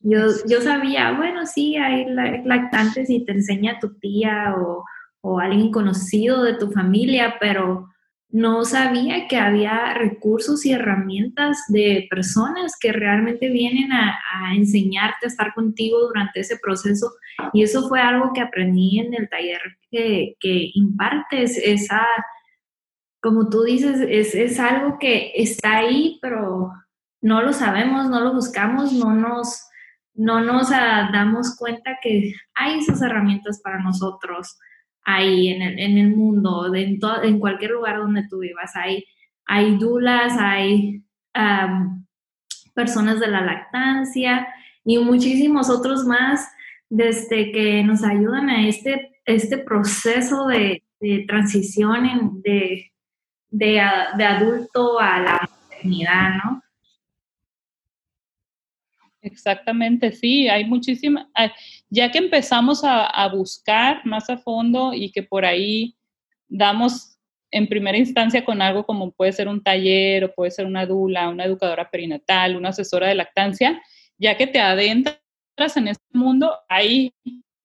Yo, 0.00 0.20
yo 0.48 0.60
sabía, 0.62 1.12
bueno, 1.12 1.46
sí, 1.46 1.76
hay 1.76 2.06
lactantes 2.44 3.08
y 3.10 3.24
te 3.24 3.32
enseña 3.32 3.78
tu 3.78 3.98
tía 3.98 4.54
o, 4.56 4.84
o 5.26 5.40
alguien 5.40 5.72
conocido 5.72 6.42
de 6.42 6.52
tu 6.52 6.70
familia, 6.70 7.36
pero 7.40 7.88
no 8.28 8.66
sabía 8.66 9.26
que 9.26 9.38
había 9.38 9.94
recursos 9.94 10.66
y 10.66 10.72
herramientas 10.72 11.64
de 11.68 12.06
personas 12.10 12.74
que 12.78 12.92
realmente 12.92 13.48
vienen 13.48 13.90
a, 13.90 14.18
enseñarte 14.54 15.24
a 15.24 15.28
estar 15.28 15.54
contigo 15.54 15.98
durante 16.00 16.40
ese 16.40 16.58
proceso. 16.58 17.10
Y 17.54 17.62
eso 17.62 17.88
fue 17.88 18.02
algo 18.02 18.32
que 18.34 18.42
aprendí 18.42 18.98
en 18.98 19.14
el 19.14 19.30
taller 19.30 19.62
que, 19.90 20.34
que 20.40 20.72
impartes, 20.74 21.56
esa, 21.56 22.06
como 23.22 23.48
tú 23.48 23.62
dices, 23.62 24.00
es, 24.06 24.34
es 24.34 24.60
algo 24.60 24.98
que 24.98 25.32
está 25.36 25.78
ahí, 25.78 26.18
pero 26.20 26.70
no 27.22 27.40
lo 27.40 27.54
sabemos, 27.54 28.10
no 28.10 28.20
lo 28.20 28.34
buscamos, 28.34 28.92
no 28.92 29.14
nos, 29.14 29.66
no 30.12 30.42
nos 30.42 30.68
damos 30.68 31.56
cuenta 31.56 31.96
que 32.02 32.34
hay 32.54 32.80
esas 32.80 33.00
herramientas 33.00 33.62
para 33.62 33.78
nosotros 33.78 34.58
ahí 35.04 35.48
en 35.48 35.62
el, 35.62 35.78
en 35.78 35.98
el 35.98 36.16
mundo, 36.16 36.74
en, 36.74 36.98
en 37.22 37.38
cualquier 37.38 37.72
lugar 37.72 37.98
donde 37.98 38.26
tú 38.28 38.38
vivas. 38.40 38.74
Hay, 38.76 39.04
hay 39.46 39.76
dulas, 39.76 40.36
hay 40.38 41.02
personas 42.74 43.20
de 43.20 43.28
la 43.28 43.40
lactancia 43.40 44.46
y 44.84 44.98
muchísimos 44.98 45.70
otros 45.70 46.04
más 46.04 46.48
desde 46.88 47.50
que 47.50 47.82
nos 47.82 48.04
ayudan 48.04 48.48
a 48.50 48.68
este, 48.68 49.18
este 49.24 49.58
proceso 49.58 50.46
de, 50.46 50.82
transición 51.26 52.40
de, 52.42 52.92
de, 53.50 53.82
de 54.16 54.24
adulto 54.24 54.98
a 54.98 55.20
la 55.20 55.48
maternidad, 55.68 56.36
¿no? 56.42 56.62
Exactamente, 59.20 60.12
sí, 60.12 60.48
hay 60.48 60.66
muchísimas, 60.66 61.26
ya 61.94 62.10
que 62.10 62.18
empezamos 62.18 62.82
a, 62.82 63.28
buscar 63.28 64.04
más 64.04 64.28
a 64.28 64.36
fondo 64.36 64.92
y 64.92 65.12
que 65.12 65.22
por 65.22 65.44
ahí 65.44 65.96
damos 66.48 67.16
en 67.52 67.68
primera 67.68 67.96
instancia 67.96 68.44
con 68.44 68.60
algo 68.60 68.84
como 68.84 69.12
puede 69.12 69.30
ser 69.30 69.46
un 69.46 69.62
taller 69.62 70.24
o 70.24 70.34
puede 70.34 70.50
ser 70.50 70.66
una 70.66 70.86
dula, 70.86 71.28
una 71.28 71.44
educadora 71.44 71.88
perinatal, 71.88 72.56
una 72.56 72.70
asesora 72.70 73.06
de 73.06 73.14
lactancia, 73.14 73.80
ya 74.18 74.36
que 74.36 74.48
te 74.48 74.58
adentras 74.58 75.20
en 75.76 75.86
este 75.86 76.18
mundo, 76.18 76.52
hay 76.68 77.14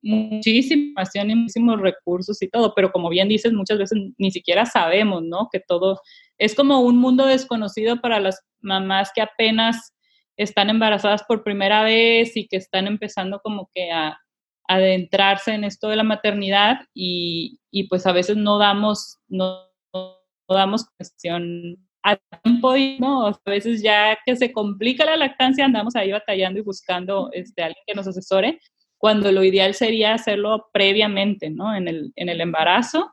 muchísima 0.03 0.83
información 0.83 1.31
y 1.31 1.35
muchísimos 1.35 1.81
recursos 1.81 2.39
y 2.43 2.49
todo, 2.49 2.73
pero 2.75 2.91
como 2.91 3.09
bien 3.09 3.29
dices, 3.29 3.51
muchas 3.51 3.79
veces 3.79 3.97
ni 4.19 4.29
siquiera 4.29 4.67
sabemos, 4.67 5.23
¿no? 5.23 5.49
Que 5.51 5.59
todo 5.59 5.99
es 6.37 6.53
como 6.53 6.81
un 6.81 6.97
mundo 6.97 7.25
desconocido 7.25 7.99
para 7.99 8.19
las 8.19 8.45
mamás 8.61 9.11
que 9.13 9.21
apenas 9.21 9.91
están 10.39 10.69
embarazadas 10.69 11.23
por 11.23 11.43
primera 11.43 11.83
vez 11.83 12.37
y 12.37 12.47
que 12.47 12.55
están 12.55 12.87
empezando 12.87 13.41
como 13.41 13.69
que 13.73 13.91
a, 13.91 14.17
adentrarse 14.69 15.53
en 15.53 15.63
esto 15.63 15.89
de 15.89 15.95
la 15.95 16.03
maternidad 16.03 16.81
y, 16.93 17.59
y, 17.71 17.87
pues 17.87 18.05
a 18.05 18.11
veces 18.11 18.37
no 18.37 18.59
damos, 18.59 19.17
no, 19.27 19.63
no 19.91 20.15
damos 20.47 20.85
cuestión 20.95 21.75
a 22.03 22.17
tiempo 22.43 22.77
y 22.77 22.99
no, 22.99 23.25
a 23.25 23.39
veces 23.47 23.81
ya 23.81 24.15
que 24.23 24.35
se 24.35 24.53
complica 24.53 25.05
la 25.05 25.17
lactancia 25.17 25.65
andamos 25.65 25.95
ahí 25.95 26.11
batallando 26.11 26.59
y 26.59 26.63
buscando 26.63 27.31
este, 27.33 27.63
alguien 27.63 27.83
que 27.87 27.95
nos 27.95 28.07
asesore, 28.07 28.59
cuando 28.99 29.31
lo 29.31 29.43
ideal 29.43 29.73
sería 29.73 30.13
hacerlo 30.13 30.69
previamente, 30.71 31.49
¿no? 31.49 31.75
En 31.75 31.87
el, 31.87 32.13
en 32.15 32.29
el 32.29 32.39
embarazo, 32.39 33.11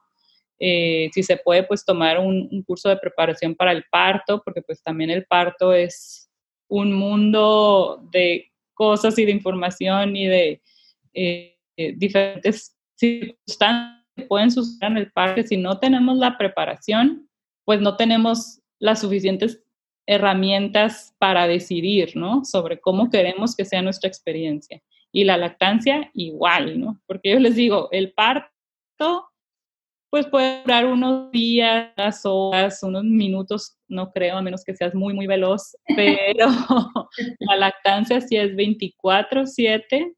eh, 0.58 1.08
si 1.14 1.22
se 1.22 1.38
puede, 1.38 1.62
pues 1.62 1.86
tomar 1.86 2.18
un, 2.18 2.48
un 2.52 2.62
curso 2.64 2.90
de 2.90 2.98
preparación 2.98 3.54
para 3.54 3.72
el 3.72 3.84
parto, 3.90 4.42
porque 4.44 4.60
pues 4.60 4.82
también 4.82 5.08
el 5.08 5.24
parto 5.24 5.72
es 5.72 6.25
un 6.68 6.92
mundo 6.92 8.00
de 8.10 8.52
cosas 8.74 9.18
y 9.18 9.24
de 9.24 9.32
información 9.32 10.16
y 10.16 10.26
de 10.26 10.62
eh, 11.14 11.56
diferentes 11.96 12.76
circunstancias 12.94 14.04
que 14.14 14.24
pueden 14.24 14.50
suceder 14.50 14.92
en 14.92 14.96
el 14.98 15.12
parque. 15.12 15.46
Si 15.46 15.56
no 15.56 15.78
tenemos 15.78 16.16
la 16.16 16.38
preparación, 16.38 17.28
pues 17.64 17.80
no 17.80 17.96
tenemos 17.96 18.60
las 18.78 19.00
suficientes 19.00 19.62
herramientas 20.06 21.14
para 21.18 21.46
decidir, 21.48 22.16
¿no? 22.16 22.44
Sobre 22.44 22.80
cómo 22.80 23.10
queremos 23.10 23.56
que 23.56 23.64
sea 23.64 23.82
nuestra 23.82 24.08
experiencia. 24.08 24.82
Y 25.12 25.24
la 25.24 25.36
lactancia 25.36 26.10
igual, 26.14 26.80
¿no? 26.80 27.00
Porque 27.06 27.30
yo 27.30 27.38
les 27.38 27.56
digo, 27.56 27.88
el 27.90 28.12
parto 28.12 29.28
pues 30.10 30.26
puede 30.26 30.62
durar 30.62 30.86
unos 30.86 31.30
días, 31.30 32.20
horas, 32.24 32.82
unos 32.82 33.04
minutos, 33.04 33.76
no 33.88 34.10
creo, 34.12 34.36
a 34.36 34.42
menos 34.42 34.64
que 34.64 34.74
seas 34.74 34.94
muy, 34.94 35.14
muy 35.14 35.26
veloz, 35.26 35.76
pero 35.96 36.46
la 37.40 37.56
lactancia 37.56 38.20
sí 38.20 38.36
es 38.36 38.54
24/7, 38.54 40.14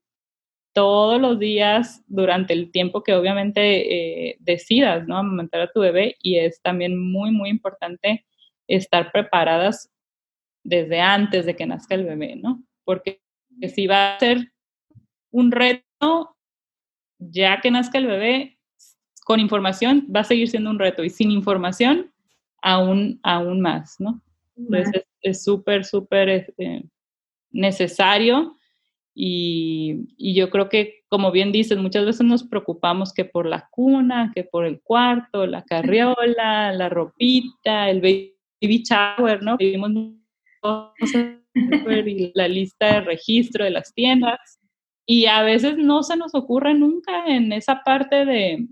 todos 0.75 1.21
los 1.21 1.39
días 1.39 2.05
durante 2.07 2.53
el 2.53 2.71
tiempo 2.71 3.03
que 3.03 3.15
obviamente 3.15 4.29
eh, 4.31 4.37
decidas, 4.41 5.09
¿no? 5.09 5.19
Amamantar 5.19 5.63
a 5.63 5.73
tu 5.73 5.81
bebé 5.81 6.17
y 6.23 6.39
es 6.39 6.63
también 6.63 6.97
muy, 6.97 7.33
muy 7.33 7.49
importante 7.51 8.25
estar 8.69 9.11
preparadas 9.11 9.91
desde 10.63 11.01
antes 11.01 11.47
de 11.47 11.57
que 11.57 11.67
nazca 11.67 11.95
el 11.95 12.05
bebé, 12.05 12.37
¿no? 12.37 12.63
Porque 12.85 13.21
si 13.75 13.87
va 13.87 14.15
a 14.15 14.19
ser 14.21 14.53
un 15.33 15.51
reto, 15.51 16.37
ya 17.19 17.61
que 17.61 17.71
nazca 17.71 17.99
el 17.99 18.07
bebé, 18.07 18.58
con 19.29 19.41
información 19.41 20.07
va 20.11 20.21
a 20.21 20.25
seguir 20.25 20.49
siendo 20.49 20.71
un 20.71 20.79
reto 20.79 21.05
y 21.05 21.11
sin 21.11 21.31
información 21.31 22.11
aún, 22.63 23.21
aún 23.23 23.61
más, 23.61 24.01
¿no? 24.01 24.23
Entonces 24.57 25.05
es 25.21 25.45
súper, 25.45 25.85
súper 25.85 26.31
este, 26.31 26.87
necesario 27.51 28.57
y, 29.15 30.07
y, 30.17 30.33
yo 30.33 30.49
creo 30.49 30.71
que, 30.71 31.03
como 31.11 31.31
bien 31.31 31.53
dices, 31.53 31.77
muchas 31.77 32.07
veces 32.07 32.23
nos 32.27 32.43
preocupamos 32.43 33.13
que 33.13 33.27
por 33.27 33.45
la 33.45 33.69
cuna, 33.71 34.33
que 34.35 34.45
por 34.45 34.65
el 34.65 34.81
cuarto, 34.81 35.47
la 35.47 35.63
carriola, 35.63 36.73
la 36.73 36.89
ropita, 36.89 37.91
el 37.91 38.01
baby 38.01 38.83
shower, 38.83 39.43
¿no? 39.43 39.59
Vivimos 39.59 39.91
la 42.33 42.49
lista 42.49 42.95
de 42.95 43.01
registro 43.03 43.65
de 43.65 43.73
las 43.73 43.93
tiendas 43.93 44.59
y 45.05 45.27
a 45.27 45.43
veces 45.43 45.77
no 45.77 46.03
se 46.03 46.17
nos 46.17 46.35
ocurre 46.35 46.73
nunca 46.73 47.27
en 47.27 47.53
esa 47.53 47.83
parte 47.85 48.25
de, 48.25 48.67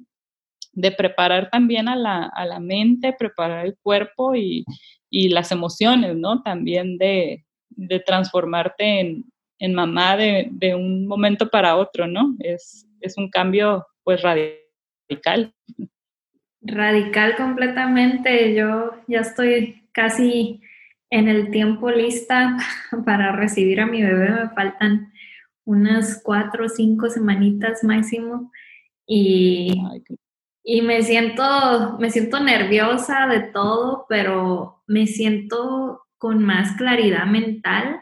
de 0.77 0.93
preparar 0.93 1.49
también 1.51 1.89
a 1.89 1.97
la, 1.97 2.25
a 2.27 2.45
la 2.45 2.61
mente, 2.61 3.15
preparar 3.19 3.65
el 3.65 3.77
cuerpo 3.83 4.37
y, 4.37 4.65
y 5.11 5.31
las 5.31 5.51
emociones, 5.51 6.15
¿no? 6.15 6.43
También 6.43 6.99
de, 6.99 7.47
de 7.71 8.01
transformarte 8.01 9.01
en, 9.01 9.25
en 9.59 9.75
mamá 9.75 10.19
de, 10.19 10.49
de, 10.53 10.75
un 10.75 11.07
momento 11.07 11.49
para 11.49 11.77
otro, 11.77 12.07
¿no? 12.07 12.37
Es, 12.41 12.87
es 13.01 13.17
un 13.17 13.31
cambio 13.31 13.87
pues 14.05 14.21
radical. 14.21 15.55
Radical 16.61 17.37
completamente. 17.37 18.55
Yo 18.55 18.93
ya 19.09 19.21
estoy 19.21 19.89
casi 19.93 20.61
en 21.09 21.29
el 21.29 21.51
tiempo 21.51 21.91
lista 21.91 22.59
para 23.07 23.33
recibir 23.33 23.81
a 23.81 23.87
mi 23.87 24.03
bebé. 24.03 24.29
Me 24.29 24.51
faltan 24.51 25.11
unas 25.65 26.21
cuatro 26.23 26.67
o 26.67 26.69
cinco 26.69 27.09
semanitas 27.09 27.83
máximo 27.83 28.53
y, 29.07 29.73
y 30.69 30.83
me 30.83 31.01
siento, 31.05 31.97
me 32.01 32.11
siento 32.11 32.41
nerviosa 32.41 33.29
de 33.29 33.39
todo, 33.39 34.05
pero 34.09 34.83
me 34.89 35.07
siento 35.07 36.03
con 36.19 36.43
más 36.43 36.77
claridad 36.77 37.25
mental 37.25 38.01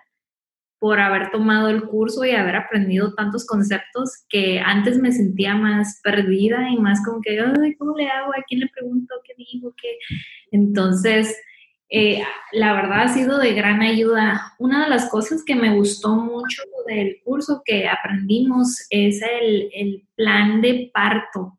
por 0.78 0.98
haber 0.98 1.30
tomado 1.30 1.68
el 1.68 1.82
curso 1.82 2.24
y 2.24 2.30
haber 2.30 2.56
aprendido 2.56 3.14
tantos 3.14 3.46
conceptos 3.46 4.24
que 4.30 4.60
antes 4.60 4.98
me 4.98 5.12
sentía 5.12 5.54
más 5.56 6.00
perdida 6.02 6.70
y 6.70 6.78
más 6.78 7.04
como 7.04 7.20
que, 7.20 7.38
¿cómo 7.76 7.98
le 7.98 8.08
hago? 8.08 8.32
¿A 8.32 8.42
quién 8.48 8.60
le 8.60 8.68
pregunto? 8.68 9.14
¿Qué 9.24 9.34
digo? 9.36 9.74
¿Qué? 9.76 9.98
Entonces, 10.50 11.38
eh, 11.90 12.22
la 12.52 12.72
verdad 12.72 13.02
ha 13.02 13.08
sido 13.08 13.38
de 13.40 13.52
gran 13.52 13.82
ayuda. 13.82 14.54
Una 14.58 14.84
de 14.84 14.90
las 14.90 15.10
cosas 15.10 15.44
que 15.44 15.54
me 15.54 15.74
gustó 15.74 16.16
mucho 16.16 16.62
del 16.86 17.20
curso 17.24 17.60
que 17.62 17.86
aprendimos 17.88 18.86
es 18.88 19.20
el, 19.20 19.68
el 19.74 20.08
plan 20.16 20.62
de 20.62 20.90
parto. 20.94 21.58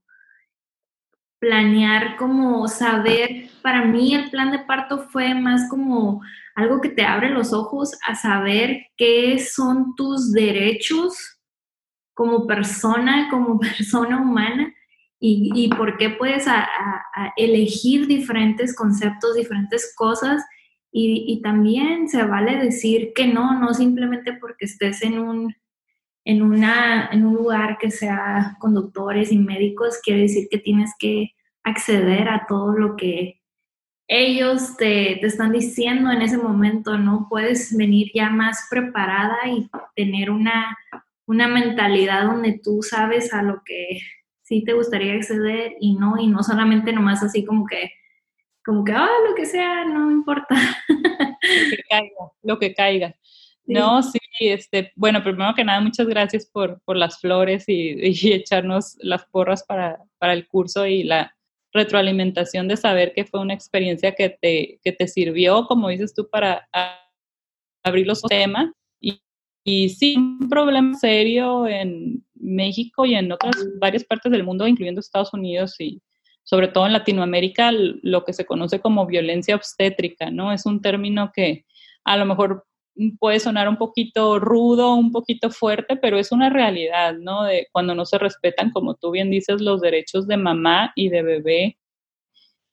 Planear 1.39 2.17
como 2.17 2.67
saber, 2.67 3.49
para 3.61 3.85
mí 3.85 4.15
el 4.15 4.29
plan 4.29 4.51
de 4.51 4.59
parto 4.59 5.07
fue 5.09 5.33
más 5.33 5.69
como 5.69 6.21
algo 6.55 6.79
que 6.81 6.89
te 6.89 7.03
abre 7.03 7.29
los 7.29 7.53
ojos 7.53 7.97
a 8.07 8.15
saber 8.15 8.87
qué 8.97 9.37
son 9.39 9.95
tus 9.95 10.31
derechos 10.31 11.35
como 12.13 12.47
persona, 12.47 13.27
como 13.29 13.59
persona 13.59 14.21
humana 14.21 14.73
y, 15.19 15.69
por 15.75 15.97
qué 15.97 16.09
puedes 16.11 16.45
elegir 17.35 18.05
diferentes 18.05 18.75
conceptos, 18.75 19.35
diferentes 19.35 19.93
cosas 19.95 20.43
y, 20.91 21.41
también 21.41 22.07
se 22.07 22.23
vale 22.23 22.57
decir 22.57 23.11
que 23.13 23.27
no, 23.27 23.59
no 23.59 23.73
simplemente 23.73 24.33
porque 24.33 24.65
estés 24.65 25.01
en 25.01 25.19
un, 25.19 25.55
en, 26.25 26.41
una, 26.41 27.09
en 27.11 27.25
un 27.25 27.35
lugar 27.35 27.77
que 27.77 27.91
sea 27.91 28.57
conductores 28.59 29.31
y 29.31 29.37
médicos, 29.37 29.99
quiere 30.03 30.21
decir 30.21 30.47
que 30.49 30.57
tienes 30.57 30.91
que 30.99 31.31
acceder 31.63 32.27
a 32.29 32.45
todo 32.47 32.73
lo 32.73 32.95
que 32.95 33.41
ellos 34.07 34.75
te, 34.77 35.17
te, 35.21 35.27
están 35.27 35.51
diciendo 35.51 36.11
en 36.11 36.21
ese 36.21 36.37
momento, 36.37 36.97
¿no? 36.97 37.27
Puedes 37.29 37.75
venir 37.75 38.11
ya 38.13 38.29
más 38.29 38.67
preparada 38.69 39.37
y 39.47 39.69
tener 39.95 40.29
una, 40.29 40.77
una 41.25 41.47
mentalidad 41.47 42.25
donde 42.25 42.59
tú 42.63 42.81
sabes 42.81 43.33
a 43.33 43.41
lo 43.41 43.61
que 43.63 43.99
sí 44.43 44.63
te 44.63 44.73
gustaría 44.73 45.13
acceder 45.13 45.75
y 45.79 45.95
no, 45.95 46.17
y 46.19 46.27
no 46.27 46.43
solamente 46.43 46.93
nomás 46.93 47.23
así 47.23 47.45
como 47.45 47.65
que, 47.65 47.91
como 48.63 48.83
que, 48.83 48.93
ah, 48.93 49.09
lo 49.27 49.35
que 49.35 49.45
sea, 49.45 49.85
no 49.85 50.11
importa. 50.11 50.55
Lo 50.87 51.69
que 51.69 51.83
caiga, 51.87 52.31
lo 52.41 52.59
que 52.59 52.73
caiga. 52.73 53.15
No, 53.67 54.01
sí, 54.01 54.19
este, 54.39 54.91
bueno, 54.95 55.23
primero 55.23 55.53
que 55.55 55.63
nada, 55.63 55.79
muchas 55.81 56.07
gracias 56.07 56.45
por, 56.45 56.81
por 56.81 56.97
las 56.97 57.19
flores 57.19 57.65
y, 57.67 58.33
echarnos 58.33 58.97
las 58.99 59.25
porras 59.25 59.63
para, 59.63 59.99
para 60.17 60.33
el 60.33 60.47
curso 60.47 60.85
y 60.85 61.03
la, 61.03 61.35
retroalimentación 61.75 62.69
de 62.69 62.77
saber 62.77 63.13
que 63.13 63.25
fue 63.25 63.41
una 63.41 63.53
experiencia 63.53 64.15
que 64.15 64.29
te, 64.29 64.79
que 64.81 64.93
te 64.93 65.07
sirvió, 65.09 65.67
como 65.67 65.89
dices 65.89 66.13
tú, 66.15 66.27
para 66.29 66.67
abrir 67.83 68.07
los 68.07 68.21
temas. 68.21 68.71
Y, 69.01 69.21
y 69.65 69.89
sí, 69.89 70.15
problema 70.49 70.97
serio 70.97 71.67
en 71.67 72.23
México 72.33 73.05
y 73.05 73.15
en 73.15 73.29
otras 73.31 73.55
varias 73.77 74.05
partes 74.05 74.31
del 74.31 74.45
mundo, 74.45 74.65
incluyendo 74.65 75.01
Estados 75.01 75.33
Unidos 75.33 75.75
y 75.79 76.01
sobre 76.43 76.69
todo 76.69 76.85
en 76.85 76.93
Latinoamérica, 76.93 77.71
lo 77.73 78.23
que 78.23 78.31
se 78.31 78.45
conoce 78.45 78.79
como 78.79 79.05
violencia 79.05 79.55
obstétrica, 79.55 80.31
¿no? 80.31 80.53
Es 80.53 80.65
un 80.65 80.81
término 80.81 81.31
que 81.33 81.65
a 82.05 82.15
lo 82.15 82.25
mejor 82.25 82.65
puede 83.19 83.39
sonar 83.39 83.67
un 83.67 83.77
poquito 83.77 84.39
rudo, 84.39 84.95
un 84.95 85.11
poquito 85.11 85.49
fuerte, 85.49 85.97
pero 85.97 86.17
es 86.17 86.31
una 86.31 86.49
realidad, 86.49 87.15
¿no? 87.15 87.43
De 87.43 87.67
cuando 87.71 87.93
no 87.93 88.05
se 88.05 88.17
respetan, 88.17 88.71
como 88.71 88.95
tú 88.95 89.11
bien 89.11 89.29
dices, 89.29 89.61
los 89.61 89.81
derechos 89.81 90.27
de 90.27 90.37
mamá 90.37 90.93
y 90.95 91.09
de 91.09 91.21
bebé 91.21 91.77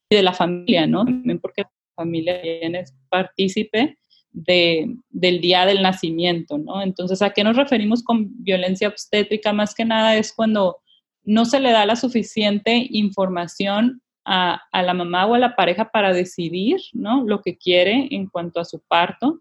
y 0.09 0.17
de 0.17 0.23
la 0.23 0.33
familia, 0.33 0.87
¿no? 0.87 1.05
También 1.05 1.41
porque 1.41 1.63
la 1.63 1.71
familia 1.97 2.41
es 2.43 2.95
partícipe 3.09 3.99
de, 4.31 4.95
del 5.11 5.41
día 5.41 5.67
del 5.67 5.83
nacimiento, 5.83 6.57
¿no? 6.59 6.83
Entonces, 6.83 7.21
¿a 7.21 7.31
qué 7.31 7.43
nos 7.43 7.57
referimos 7.57 8.03
con 8.05 8.31
violencia 8.43 8.89
obstétrica? 8.89 9.53
Más 9.53 9.75
que 9.75 9.85
nada 9.85 10.17
es 10.17 10.33
cuando 10.33 10.79
no 11.25 11.45
se 11.45 11.61
le 11.61 11.73
da 11.73 11.85
la 11.85 11.97
suficiente 11.97 12.87
información 12.91 14.03
a, 14.25 14.61
a 14.71 14.83
la 14.83 14.95
mamá 14.95 15.27
o 15.27 15.35
a 15.35 15.39
la 15.41 15.57
pareja 15.57 15.91
para 15.91 16.13
decidir, 16.13 16.81
¿no? 16.93 17.25
Lo 17.25 17.43
que 17.43 17.57
quiere 17.57 18.09
en 18.13 18.29
cuanto 18.29 18.61
a 18.61 18.65
su 18.65 18.81
parto 18.87 19.41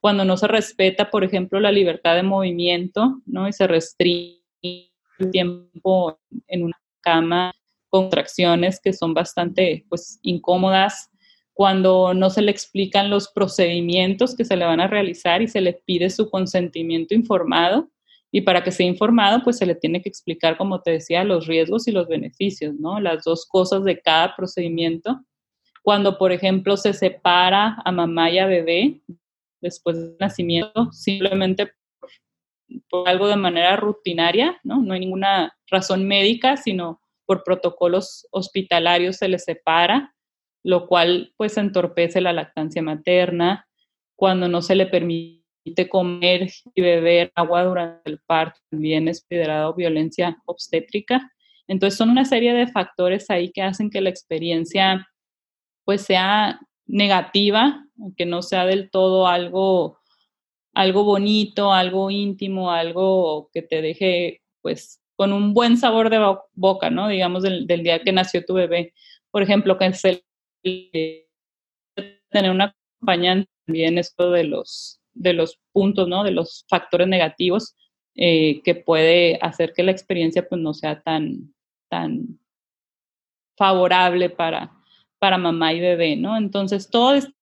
cuando 0.00 0.24
no 0.24 0.36
se 0.36 0.48
respeta, 0.48 1.10
por 1.10 1.24
ejemplo, 1.24 1.60
la 1.60 1.72
libertad 1.72 2.14
de 2.16 2.22
movimiento, 2.22 3.20
¿no? 3.26 3.46
Y 3.48 3.52
se 3.52 3.66
restringe 3.66 4.40
el 5.18 5.30
tiempo 5.30 6.18
en 6.46 6.64
una 6.64 6.80
cama, 7.00 7.52
contracciones 7.88 8.80
que 8.80 8.92
son 8.92 9.14
bastante, 9.14 9.84
pues, 9.88 10.18
incómodas, 10.22 11.10
cuando 11.52 12.14
no 12.14 12.30
se 12.30 12.40
le 12.40 12.50
explican 12.50 13.10
los 13.10 13.28
procedimientos 13.28 14.34
que 14.34 14.46
se 14.46 14.56
le 14.56 14.64
van 14.64 14.80
a 14.80 14.86
realizar 14.86 15.42
y 15.42 15.48
se 15.48 15.60
le 15.60 15.74
pide 15.74 16.08
su 16.08 16.30
consentimiento 16.30 17.14
informado. 17.14 17.90
Y 18.32 18.42
para 18.42 18.62
que 18.62 18.70
sea 18.70 18.86
informado, 18.86 19.42
pues 19.42 19.58
se 19.58 19.66
le 19.66 19.74
tiene 19.74 20.00
que 20.00 20.08
explicar, 20.08 20.56
como 20.56 20.80
te 20.80 20.92
decía, 20.92 21.24
los 21.24 21.46
riesgos 21.46 21.86
y 21.86 21.92
los 21.92 22.06
beneficios, 22.06 22.74
¿no? 22.76 23.00
Las 23.00 23.24
dos 23.24 23.44
cosas 23.44 23.84
de 23.84 24.00
cada 24.00 24.34
procedimiento. 24.36 25.20
Cuando, 25.82 26.16
por 26.16 26.32
ejemplo, 26.32 26.76
se 26.78 26.94
separa 26.94 27.76
a 27.84 27.92
mamá 27.92 28.30
y 28.30 28.38
a 28.38 28.46
bebé 28.46 29.02
después 29.60 29.96
del 29.96 30.16
nacimiento, 30.18 30.90
simplemente 30.92 31.72
por, 32.88 33.08
algo 33.08 33.28
de 33.28 33.36
manera 33.36 33.76
rutinaria, 33.76 34.58
¿no? 34.62 34.82
No 34.82 34.94
hay 34.94 35.00
ninguna 35.00 35.56
razón 35.68 36.06
médica, 36.06 36.56
sino 36.56 37.00
por 37.26 37.44
protocolos 37.44 38.26
hospitalarios 38.30 39.16
se 39.16 39.28
les 39.28 39.44
separa, 39.44 40.14
lo 40.64 40.86
cual 40.86 41.32
pues 41.36 41.56
entorpece 41.56 42.20
la 42.20 42.32
lactancia 42.32 42.82
materna, 42.82 43.66
cuando 44.16 44.48
no 44.48 44.60
se 44.62 44.74
le 44.74 44.86
permite 44.86 45.88
comer 45.88 46.50
y 46.74 46.82
beber 46.82 47.32
agua 47.34 47.64
durante 47.64 48.10
el 48.10 48.20
parto, 48.20 48.60
también 48.70 49.08
es 49.08 49.20
considerado 49.22 49.74
violencia 49.74 50.36
obstétrica. 50.44 51.32
Entonces 51.68 51.96
son 51.96 52.10
una 52.10 52.24
serie 52.24 52.52
de 52.52 52.66
factores 52.66 53.30
ahí 53.30 53.50
que 53.52 53.62
hacen 53.62 53.90
que 53.90 54.00
la 54.00 54.10
experiencia 54.10 55.06
pues 55.84 56.02
sea 56.02 56.60
negativa, 56.90 57.86
que 58.16 58.26
no 58.26 58.42
sea 58.42 58.66
del 58.66 58.90
todo 58.90 59.26
algo, 59.26 59.98
algo 60.74 61.04
bonito, 61.04 61.72
algo 61.72 62.10
íntimo, 62.10 62.70
algo 62.70 63.50
que 63.52 63.62
te 63.62 63.82
deje 63.82 64.42
pues 64.60 65.00
con 65.16 65.32
un 65.32 65.52
buen 65.54 65.76
sabor 65.76 66.10
de 66.10 66.18
boca, 66.54 66.90
¿no? 66.90 67.08
Digamos, 67.08 67.42
del, 67.42 67.66
día 67.66 68.02
que 68.02 68.12
nació 68.12 68.44
tu 68.44 68.54
bebé. 68.54 68.94
Por 69.30 69.42
ejemplo, 69.42 69.76
que 69.76 69.86
es 69.86 70.04
el, 70.04 70.24
tener 72.30 72.50
una 72.50 72.74
acompañante 72.96 73.50
también 73.66 73.98
esto 73.98 74.30
de 74.30 74.44
los, 74.44 75.00
de 75.12 75.32
los 75.34 75.58
puntos, 75.72 76.08
¿no? 76.08 76.24
De 76.24 76.30
los 76.30 76.64
factores 76.68 77.06
negativos 77.06 77.76
eh, 78.14 78.62
que 78.62 78.74
puede 78.74 79.38
hacer 79.42 79.72
que 79.74 79.82
la 79.82 79.92
experiencia 79.92 80.48
pues 80.48 80.60
no 80.60 80.74
sea 80.74 81.00
tan, 81.02 81.54
tan 81.88 82.40
favorable 83.56 84.30
para, 84.30 84.72
para 85.20 85.38
mamá 85.38 85.72
y 85.72 85.80
bebé, 85.80 86.16
¿no? 86.16 86.36
Entonces, 86.36 86.90
todo 86.90 87.14
este 87.14 87.32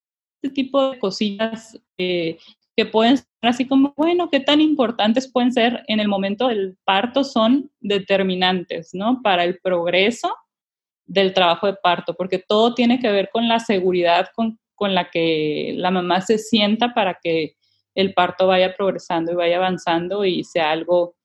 tipo 0.53 0.91
de 0.91 0.99
cosillas 0.99 1.79
eh, 1.97 2.37
que 2.75 2.85
pueden 2.85 3.17
ser 3.17 3.25
así 3.41 3.65
como, 3.65 3.93
bueno, 3.97 4.29
qué 4.29 4.39
tan 4.39 4.61
importantes 4.61 5.31
pueden 5.31 5.51
ser 5.51 5.83
en 5.87 5.99
el 5.99 6.07
momento 6.07 6.49
del 6.49 6.77
parto 6.85 7.23
son 7.23 7.71
determinantes, 7.79 8.91
¿no? 8.93 9.21
Para 9.23 9.43
el 9.45 9.59
progreso 9.59 10.35
del 11.05 11.33
trabajo 11.33 11.67
de 11.67 11.75
parto, 11.81 12.13
porque 12.13 12.37
todo 12.37 12.75
tiene 12.75 12.99
que 12.99 13.11
ver 13.11 13.29
con 13.31 13.47
la 13.47 13.59
seguridad 13.59 14.27
con, 14.35 14.59
con 14.75 14.93
la 14.93 15.09
que 15.09 15.73
la 15.75 15.89
mamá 15.89 16.21
se 16.21 16.37
sienta 16.37 16.93
para 16.93 17.17
que 17.21 17.55
el 17.95 18.13
parto 18.13 18.47
vaya 18.47 18.75
progresando 18.75 19.31
y 19.31 19.35
vaya 19.35 19.57
avanzando 19.57 20.23
y 20.23 20.43
sea 20.43 20.71
algo, 20.71 21.15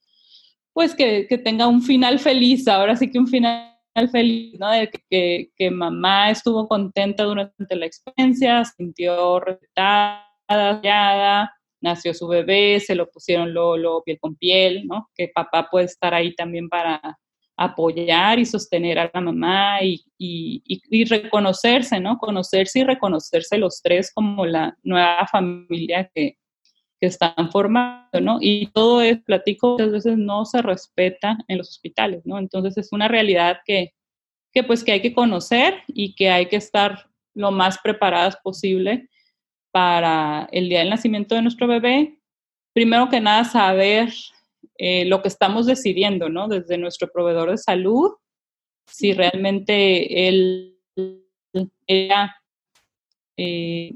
pues 0.72 0.94
que, 0.94 1.26
que 1.28 1.36
tenga 1.36 1.66
un 1.66 1.82
final 1.82 2.18
feliz, 2.18 2.66
ahora 2.66 2.96
sí 2.96 3.10
que 3.10 3.18
un 3.18 3.26
final 3.26 3.73
feliz, 4.10 4.58
¿no? 4.58 4.70
De 4.70 4.90
que, 5.08 5.50
que, 5.56 5.70
mamá 5.70 6.30
estuvo 6.30 6.68
contenta 6.68 7.24
durante 7.24 7.76
la 7.76 7.86
experiencia, 7.86 8.64
sintió 8.64 9.40
respetada, 9.40 10.26
hallada, 10.48 11.54
nació 11.80 12.14
su 12.14 12.26
bebé, 12.26 12.80
se 12.80 12.94
lo 12.94 13.10
pusieron 13.10 13.52
luego, 13.52 14.02
piel 14.04 14.18
con 14.20 14.36
piel, 14.36 14.86
¿no? 14.86 15.08
Que 15.14 15.28
papá 15.28 15.68
puede 15.70 15.86
estar 15.86 16.14
ahí 16.14 16.34
también 16.34 16.68
para 16.68 17.18
apoyar 17.56 18.38
y 18.38 18.46
sostener 18.46 18.98
a 18.98 19.10
la 19.14 19.20
mamá 19.20 19.82
y, 19.82 20.04
y, 20.18 20.62
y, 20.66 21.04
reconocerse, 21.04 22.00
¿no? 22.00 22.18
Conocerse 22.18 22.80
y 22.80 22.84
reconocerse 22.84 23.58
los 23.58 23.80
tres 23.80 24.12
como 24.12 24.44
la 24.44 24.76
nueva 24.82 25.26
familia 25.28 26.10
que, 26.12 26.36
están 27.06 27.50
formando, 27.50 28.20
¿no? 28.20 28.38
Y 28.40 28.66
todo 28.68 29.02
es, 29.02 29.20
platico, 29.22 29.72
muchas 29.72 29.92
veces 29.92 30.18
no 30.18 30.44
se 30.44 30.62
respeta 30.62 31.38
en 31.48 31.58
los 31.58 31.70
hospitales, 31.70 32.22
¿no? 32.24 32.38
Entonces 32.38 32.76
es 32.76 32.92
una 32.92 33.08
realidad 33.08 33.58
que, 33.64 33.94
que 34.52 34.62
pues 34.62 34.84
que 34.84 34.92
hay 34.92 35.02
que 35.02 35.14
conocer 35.14 35.82
y 35.88 36.14
que 36.14 36.30
hay 36.30 36.46
que 36.46 36.56
estar 36.56 37.08
lo 37.34 37.50
más 37.50 37.78
preparadas 37.78 38.36
posible 38.36 39.08
para 39.72 40.48
el 40.52 40.68
día 40.68 40.78
del 40.80 40.90
nacimiento 40.90 41.34
de 41.34 41.42
nuestro 41.42 41.66
bebé. 41.66 42.18
Primero 42.72 43.08
que 43.08 43.20
nada, 43.20 43.44
saber 43.44 44.12
eh, 44.78 45.04
lo 45.04 45.22
que 45.22 45.28
estamos 45.28 45.66
decidiendo, 45.66 46.28
¿no? 46.28 46.48
Desde 46.48 46.78
nuestro 46.78 47.10
proveedor 47.10 47.50
de 47.50 47.58
salud, 47.58 48.12
si 48.86 49.12
realmente 49.12 50.28
él, 50.28 50.78
ella 51.86 52.36
eh, 53.36 53.94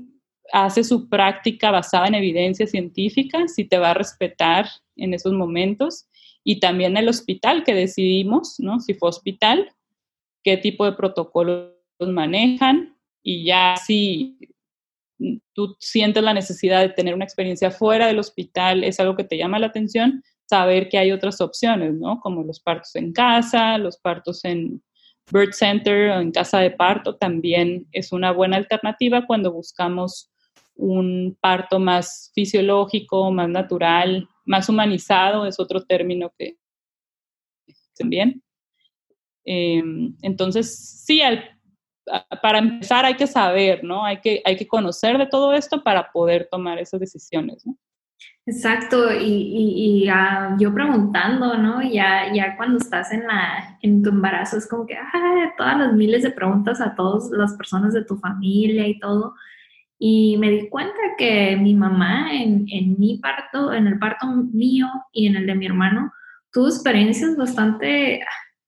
hace 0.52 0.84
su 0.84 1.08
práctica 1.08 1.70
basada 1.70 2.06
en 2.06 2.14
evidencia 2.14 2.66
científica, 2.66 3.48
si 3.48 3.64
te 3.64 3.78
va 3.78 3.90
a 3.90 3.94
respetar 3.94 4.66
en 4.96 5.14
esos 5.14 5.32
momentos, 5.32 6.08
y 6.44 6.60
también 6.60 6.96
el 6.96 7.08
hospital 7.08 7.64
que 7.64 7.74
decidimos, 7.74 8.58
¿no? 8.58 8.80
Si 8.80 8.94
fue 8.94 9.08
hospital, 9.08 9.70
qué 10.42 10.56
tipo 10.56 10.84
de 10.84 10.92
protocolos 10.92 11.72
manejan, 12.00 12.96
y 13.22 13.44
ya 13.44 13.76
si 13.76 14.38
tú 15.52 15.76
sientes 15.80 16.22
la 16.22 16.32
necesidad 16.32 16.80
de 16.80 16.90
tener 16.90 17.14
una 17.14 17.24
experiencia 17.24 17.70
fuera 17.70 18.06
del 18.06 18.18
hospital, 18.18 18.84
es 18.84 19.00
algo 19.00 19.16
que 19.16 19.24
te 19.24 19.36
llama 19.36 19.58
la 19.58 19.66
atención, 19.66 20.22
saber 20.46 20.88
que 20.88 20.98
hay 20.98 21.12
otras 21.12 21.40
opciones, 21.40 21.94
¿no? 21.94 22.20
Como 22.20 22.42
los 22.42 22.60
partos 22.60 22.94
en 22.96 23.12
casa, 23.12 23.76
los 23.76 23.98
partos 23.98 24.44
en 24.44 24.82
birth 25.30 25.52
center 25.52 26.10
o 26.10 26.20
en 26.20 26.32
casa 26.32 26.60
de 26.60 26.70
parto, 26.70 27.16
también 27.16 27.86
es 27.92 28.12
una 28.12 28.30
buena 28.30 28.56
alternativa 28.56 29.26
cuando 29.26 29.52
buscamos 29.52 30.30
un 30.78 31.36
parto 31.40 31.78
más 31.78 32.30
fisiológico, 32.34 33.30
más 33.32 33.48
natural, 33.48 34.28
más 34.44 34.68
humanizado, 34.68 35.44
es 35.44 35.58
otro 35.60 35.82
término 35.82 36.32
que 36.38 36.56
también. 37.98 38.42
Eh, 39.44 39.82
entonces, 40.22 41.02
sí, 41.04 41.20
para 42.40 42.58
empezar 42.58 43.04
hay 43.04 43.14
que 43.14 43.26
saber, 43.26 43.82
¿no? 43.82 44.04
Hay 44.04 44.20
que, 44.20 44.40
hay 44.44 44.56
que 44.56 44.68
conocer 44.68 45.18
de 45.18 45.26
todo 45.26 45.52
esto 45.52 45.82
para 45.82 46.12
poder 46.12 46.48
tomar 46.50 46.78
esas 46.78 47.00
decisiones. 47.00 47.64
Exacto, 48.46 49.12
y, 49.12 50.04
y, 50.04 50.10
yo 50.58 50.72
preguntando, 50.72 51.58
¿no? 51.58 51.82
Ya, 51.82 52.32
ya 52.32 52.56
cuando 52.56 52.78
estás 52.78 53.12
en, 53.12 53.26
la, 53.26 53.78
en 53.82 54.02
tu 54.02 54.10
embarazo 54.10 54.56
es 54.56 54.66
como 54.66 54.86
que, 54.86 54.96
ah, 54.96 55.52
todas 55.58 55.76
las 55.76 55.92
miles 55.92 56.22
de 56.22 56.30
preguntas 56.30 56.80
a 56.80 56.94
todas 56.94 57.30
las 57.30 57.54
personas 57.54 57.92
de 57.92 58.04
tu 58.04 58.16
familia 58.16 58.86
y 58.86 58.98
todo. 59.00 59.34
Y 59.98 60.36
me 60.38 60.50
di 60.50 60.68
cuenta 60.68 60.98
que 61.16 61.56
mi 61.56 61.74
mamá 61.74 62.32
en, 62.34 62.66
en 62.70 62.98
mi 62.98 63.18
parto, 63.18 63.72
en 63.72 63.86
el 63.86 63.98
parto 63.98 64.26
mío 64.26 64.88
y 65.12 65.26
en 65.26 65.36
el 65.36 65.46
de 65.46 65.54
mi 65.54 65.66
hermano, 65.66 66.12
tuvo 66.52 66.68
experiencias 66.68 67.36
bastante 67.36 68.24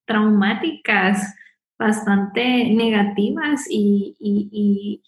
traumáticas, 0.07 1.37
bastante 1.79 2.65
negativas 2.71 3.67
y, 3.71 4.17
y 4.19 5.03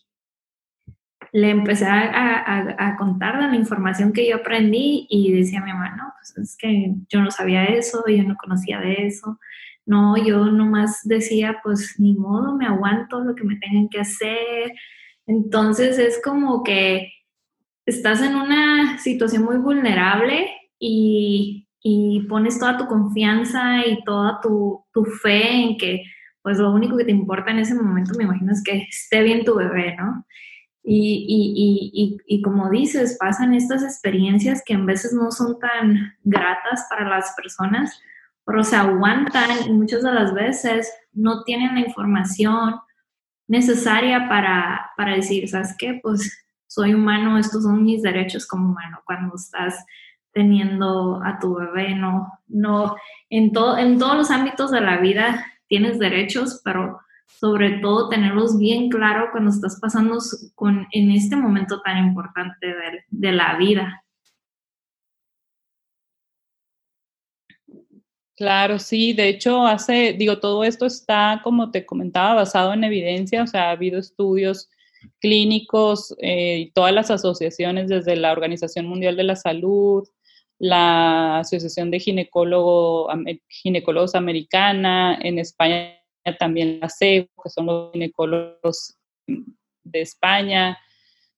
le 1.32 1.50
empecé 1.50 1.86
a, 1.88 2.94
contar 2.98 3.40
de 3.40 3.48
la 3.48 3.56
información 3.56 4.12
que 4.12 4.28
yo 4.28 4.36
aprendí 4.36 5.06
y 5.08 5.32
decía 5.32 5.60
a 5.60 5.64
mi 5.64 5.72
mamá, 5.72 5.96
no, 5.96 6.12
pues 6.18 6.36
es 6.36 6.56
que 6.56 6.94
yo 7.08 7.22
no 7.22 7.30
sabía 7.30 7.64
eso, 7.64 8.04
yo 8.06 8.22
no 8.22 8.36
conocía 8.36 8.78
de 8.80 9.06
eso. 9.06 9.40
No, 9.86 10.16
yo 10.16 10.44
nomás 10.46 11.00
decía, 11.04 11.58
pues 11.62 11.98
ni 11.98 12.14
modo, 12.14 12.54
me 12.54 12.66
aguanto 12.66 13.20
lo 13.20 13.34
que 13.34 13.44
me 13.44 13.56
tengan 13.56 13.88
que 13.88 14.00
hacer. 14.00 14.72
Entonces 15.32 15.98
es 15.98 16.20
como 16.22 16.62
que 16.62 17.10
estás 17.86 18.20
en 18.20 18.36
una 18.36 18.98
situación 18.98 19.44
muy 19.44 19.56
vulnerable 19.56 20.50
y, 20.78 21.66
pones 22.28 22.58
toda 22.58 22.78
tu 22.78 22.86
confianza 22.86 23.84
y 23.86 24.04
toda 24.04 24.40
tu, 24.40 24.84
fe 25.22 25.50
en 25.50 25.76
que 25.76 26.04
pues 26.42 26.58
lo 26.58 26.72
único 26.72 26.96
que 26.96 27.04
te 27.04 27.10
importa 27.10 27.50
en 27.50 27.58
ese 27.60 27.74
momento, 27.74 28.14
me 28.16 28.24
imagino, 28.24 28.52
es 28.52 28.62
que 28.62 28.86
esté 28.88 29.22
bien 29.22 29.44
tu 29.44 29.54
bebé, 29.54 29.96
¿no? 29.96 30.26
Y, 30.84 32.40
como 32.44 32.68
dices, 32.70 33.16
pasan 33.18 33.54
estas 33.54 33.82
experiencias 33.84 34.62
que 34.66 34.74
en 34.74 34.86
veces 34.86 35.12
no 35.12 35.30
son 35.30 35.58
tan 35.60 36.14
gratas 36.24 36.86
para 36.90 37.08
las 37.08 37.32
personas, 37.36 38.00
pero 38.44 38.64
se 38.64 38.76
aguantan 38.76 39.50
y 39.66 39.72
muchas 39.72 40.02
de 40.02 40.12
las 40.12 40.34
veces 40.34 40.92
no 41.12 41.44
tienen 41.44 41.74
la 41.74 41.80
información 41.80 42.74
necesaria 43.46 44.28
para, 44.28 44.90
para 44.96 45.14
decir, 45.14 45.48
¿sabes 45.48 45.74
qué? 45.78 45.98
Pues 46.02 46.44
soy 46.66 46.94
humano, 46.94 47.38
estos 47.38 47.64
son 47.64 47.84
mis 47.84 48.02
derechos 48.02 48.46
como 48.46 48.70
humano. 48.70 49.00
Cuando 49.04 49.34
estás 49.34 49.84
teniendo 50.32 51.22
a 51.22 51.38
tu 51.38 51.54
bebé, 51.54 51.94
no, 51.94 52.32
no, 52.48 52.96
en, 53.28 53.52
todo, 53.52 53.76
en 53.76 53.98
todos 53.98 54.16
los 54.16 54.30
ámbitos 54.30 54.70
de 54.70 54.80
la 54.80 54.98
vida 54.98 55.44
tienes 55.66 55.98
derechos, 55.98 56.60
pero 56.64 57.00
sobre 57.26 57.80
todo 57.80 58.08
tenerlos 58.08 58.58
bien 58.58 58.88
claro 58.88 59.28
cuando 59.32 59.50
estás 59.50 59.78
pasando 59.80 60.18
con, 60.54 60.86
en 60.92 61.10
este 61.10 61.36
momento 61.36 61.82
tan 61.82 61.98
importante 61.98 62.66
de, 62.66 63.04
de 63.10 63.32
la 63.32 63.56
vida. 63.56 64.02
Claro, 68.36 68.78
sí, 68.78 69.12
de 69.12 69.28
hecho 69.28 69.66
hace, 69.66 70.14
digo, 70.14 70.40
todo 70.40 70.64
esto 70.64 70.86
está, 70.86 71.40
como 71.44 71.70
te 71.70 71.84
comentaba, 71.84 72.34
basado 72.34 72.72
en 72.72 72.84
evidencia, 72.84 73.42
o 73.42 73.46
sea, 73.46 73.68
ha 73.68 73.70
habido 73.72 73.98
estudios 73.98 74.70
clínicos 75.20 76.14
eh, 76.18 76.58
y 76.60 76.70
todas 76.72 76.92
las 76.94 77.10
asociaciones, 77.10 77.88
desde 77.88 78.16
la 78.16 78.32
Organización 78.32 78.86
Mundial 78.86 79.16
de 79.16 79.24
la 79.24 79.36
Salud, 79.36 80.08
la 80.58 81.40
Asociación 81.40 81.90
de 81.90 82.00
Ginecólogo, 82.00 83.08
Ginecólogos 83.48 84.14
Americana, 84.14 85.18
en 85.20 85.38
España 85.38 85.98
también 86.38 86.78
la 86.80 86.88
CEU, 86.88 87.26
que 87.42 87.50
son 87.50 87.66
los 87.66 87.92
ginecólogos 87.92 88.96
de 89.26 90.00
España, 90.00 90.70
eh, 90.70 90.76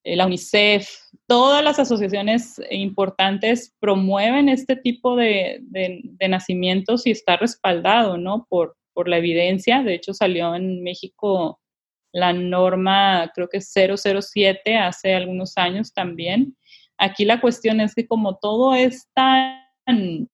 la 0.05 0.27
UNICEF, 0.27 0.87
todas 1.27 1.63
las 1.63 1.79
asociaciones 1.79 2.61
importantes 2.69 3.73
promueven 3.79 4.49
este 4.49 4.75
tipo 4.75 5.15
de, 5.15 5.61
nacimientos 6.29 7.07
y 7.07 7.11
está 7.11 7.37
respaldado, 7.37 8.17
¿no? 8.17 8.45
Por, 8.47 8.77
por 8.93 9.07
la 9.07 9.17
evidencia. 9.17 9.81
De 9.81 9.95
hecho, 9.95 10.13
salió 10.13 10.53
en 10.55 10.83
México 10.83 11.59
la 12.13 12.31
norma, 12.31 13.31
creo 13.33 13.49
que 13.49 13.59
007, 13.61 14.77
hace 14.77 15.15
algunos 15.15 15.57
años 15.57 15.93
también. 15.93 16.55
Aquí 16.97 17.25
la 17.25 17.41
cuestión 17.41 17.81
es 17.81 17.93
que 17.93 18.07
como 18.07 18.37
todo 18.37 18.73
es 18.73 19.09
tan 19.13 20.29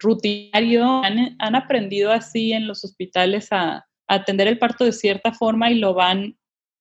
rutinario, 0.00 1.04
han, 1.04 1.36
han, 1.38 1.54
aprendido 1.54 2.10
así 2.10 2.52
en 2.52 2.66
los 2.66 2.84
hospitales 2.84 3.48
a, 3.52 3.86
atender 4.08 4.46
el 4.46 4.58
parto 4.58 4.84
de 4.84 4.92
cierta 4.92 5.32
forma 5.32 5.70
y 5.70 5.78
lo 5.78 5.94
van, 5.94 6.38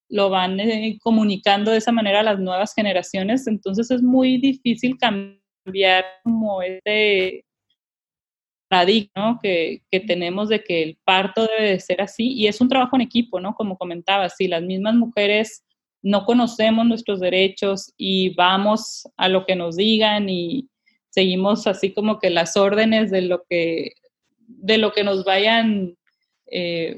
lo 0.10 0.30
van 0.30 0.60
eh, 0.60 0.98
comunicando 1.02 1.72
de 1.72 1.78
esa 1.78 1.92
manera 1.92 2.20
a 2.20 2.24
las 2.24 2.40
nuevas 2.40 2.74
generaciones, 2.74 3.48
entonces 3.48 3.92
es 3.92 4.02
muy 4.02 4.38
difícil 4.38 4.98
cambiar 4.98 6.06
como 6.24 6.62
este 6.62 7.46
paradigma 8.68 9.40
que, 9.42 9.82
que, 9.92 10.00
tenemos 10.00 10.50
de 10.50 10.64
que 10.64 10.84
el 10.84 10.98
parto 11.04 11.48
debe 11.48 11.72
de 11.72 11.80
ser 11.80 12.02
así 12.02 12.34
y 12.34 12.48
es 12.48 12.62
un 12.62 12.70
trabajo 12.70 12.96
en 12.96 13.02
equipo, 13.02 13.40
¿no? 13.40 13.54
Como 13.54 13.78
comentaba, 13.78 14.30
si 14.30 14.48
las 14.48 14.64
mismas 14.64 14.96
mujeres 14.96 15.64
no 16.02 16.26
conocemos 16.26 16.86
nuestros 16.86 17.20
derechos 17.20 17.94
y 17.98 18.34
vamos 18.36 19.08
a 19.18 19.28
lo 19.30 19.46
que 19.46 19.56
nos 19.56 19.76
digan 19.76 20.30
y, 20.30 20.70
seguimos 21.16 21.66
así 21.66 21.94
como 21.94 22.20
que 22.20 22.30
las 22.30 22.58
órdenes 22.58 23.10
de 23.10 23.22
lo 23.22 23.46
que, 23.50 23.94
de 24.38 24.78
lo 24.78 24.92
que 24.92 25.06
nos 25.06 25.24
vayan 25.24 25.96
eh, 26.48 26.98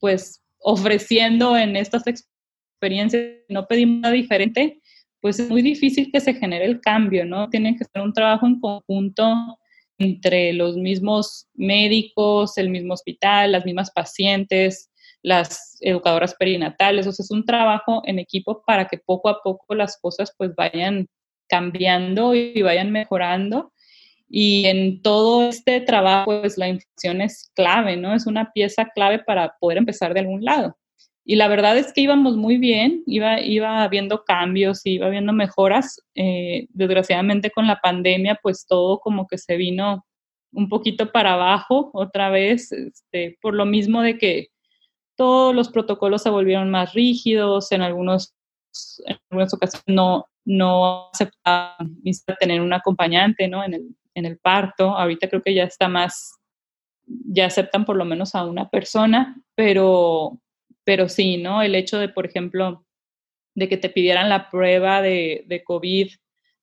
pues 0.00 0.41
ofreciendo 0.62 1.56
en 1.56 1.76
estas 1.76 2.04
experiencias, 2.06 3.24
no 3.48 3.66
pedimos 3.66 4.00
nada 4.00 4.14
diferente, 4.14 4.80
pues 5.20 5.38
es 5.38 5.48
muy 5.48 5.62
difícil 5.62 6.10
que 6.12 6.20
se 6.20 6.34
genere 6.34 6.64
el 6.64 6.80
cambio, 6.80 7.24
¿no? 7.24 7.48
Tiene 7.48 7.76
que 7.76 7.84
ser 7.84 8.02
un 8.02 8.12
trabajo 8.12 8.46
en 8.46 8.58
conjunto 8.60 9.58
entre 9.98 10.52
los 10.52 10.76
mismos 10.76 11.46
médicos, 11.54 12.58
el 12.58 12.70
mismo 12.70 12.94
hospital, 12.94 13.52
las 13.52 13.64
mismas 13.64 13.90
pacientes, 13.92 14.90
las 15.22 15.78
educadoras 15.80 16.34
perinatales, 16.34 17.06
o 17.06 17.12
sea, 17.12 17.22
es 17.22 17.30
un 17.30 17.44
trabajo 17.44 18.02
en 18.04 18.18
equipo 18.18 18.64
para 18.66 18.86
que 18.86 18.98
poco 18.98 19.28
a 19.28 19.40
poco 19.42 19.74
las 19.74 19.98
cosas 20.00 20.34
pues 20.36 20.52
vayan 20.56 21.06
cambiando 21.48 22.34
y 22.34 22.60
vayan 22.62 22.90
mejorando. 22.90 23.71
Y 24.34 24.64
en 24.64 25.02
todo 25.02 25.46
este 25.50 25.82
trabajo, 25.82 26.40
pues 26.40 26.56
la 26.56 26.66
inflación 26.66 27.20
es 27.20 27.50
clave, 27.54 27.98
¿no? 27.98 28.14
Es 28.14 28.26
una 28.26 28.50
pieza 28.50 28.88
clave 28.94 29.18
para 29.18 29.56
poder 29.60 29.76
empezar 29.76 30.14
de 30.14 30.20
algún 30.20 30.42
lado. 30.42 30.74
Y 31.22 31.36
la 31.36 31.48
verdad 31.48 31.76
es 31.76 31.92
que 31.92 32.00
íbamos 32.00 32.38
muy 32.38 32.56
bien, 32.56 33.02
iba, 33.06 33.42
iba 33.42 33.82
habiendo 33.82 34.24
cambios, 34.24 34.86
iba 34.86 35.06
habiendo 35.06 35.34
mejoras. 35.34 36.00
Eh, 36.14 36.66
desgraciadamente 36.70 37.50
con 37.50 37.66
la 37.66 37.80
pandemia, 37.82 38.38
pues 38.42 38.66
todo 38.66 39.00
como 39.00 39.26
que 39.26 39.36
se 39.36 39.58
vino 39.58 40.06
un 40.50 40.70
poquito 40.70 41.12
para 41.12 41.34
abajo 41.34 41.90
otra 41.92 42.30
vez, 42.30 42.72
este, 42.72 43.36
por 43.42 43.52
lo 43.52 43.66
mismo 43.66 44.00
de 44.00 44.16
que 44.16 44.48
todos 45.14 45.54
los 45.54 45.68
protocolos 45.68 46.22
se 46.22 46.30
volvieron 46.30 46.70
más 46.70 46.94
rígidos, 46.94 47.70
en 47.70 47.82
algunos 47.82 48.34
en 49.04 49.18
algunas 49.30 49.52
ocasiones 49.52 49.84
no, 49.86 50.26
no 50.46 51.10
aceptaban 51.12 51.94
tener 52.40 52.62
un 52.62 52.72
acompañante 52.72 53.46
¿no? 53.48 53.62
en, 53.62 53.74
el, 53.74 53.96
en 54.14 54.26
el 54.26 54.38
parto. 54.38 54.90
Ahorita 54.90 55.28
creo 55.28 55.42
que 55.42 55.54
ya 55.54 55.64
está 55.64 55.88
más, 55.88 56.34
ya 57.06 57.46
aceptan 57.46 57.84
por 57.84 57.96
lo 57.96 58.04
menos 58.04 58.34
a 58.34 58.44
una 58.44 58.68
persona, 58.68 59.40
pero, 59.54 60.38
pero 60.84 61.08
sí, 61.08 61.36
¿no? 61.36 61.62
El 61.62 61.74
hecho 61.74 61.98
de, 61.98 62.08
por 62.08 62.26
ejemplo, 62.26 62.84
de 63.54 63.68
que 63.68 63.76
te 63.76 63.90
pidieran 63.90 64.28
la 64.28 64.50
prueba 64.50 65.02
de, 65.02 65.44
de 65.46 65.62
COVID, 65.62 66.10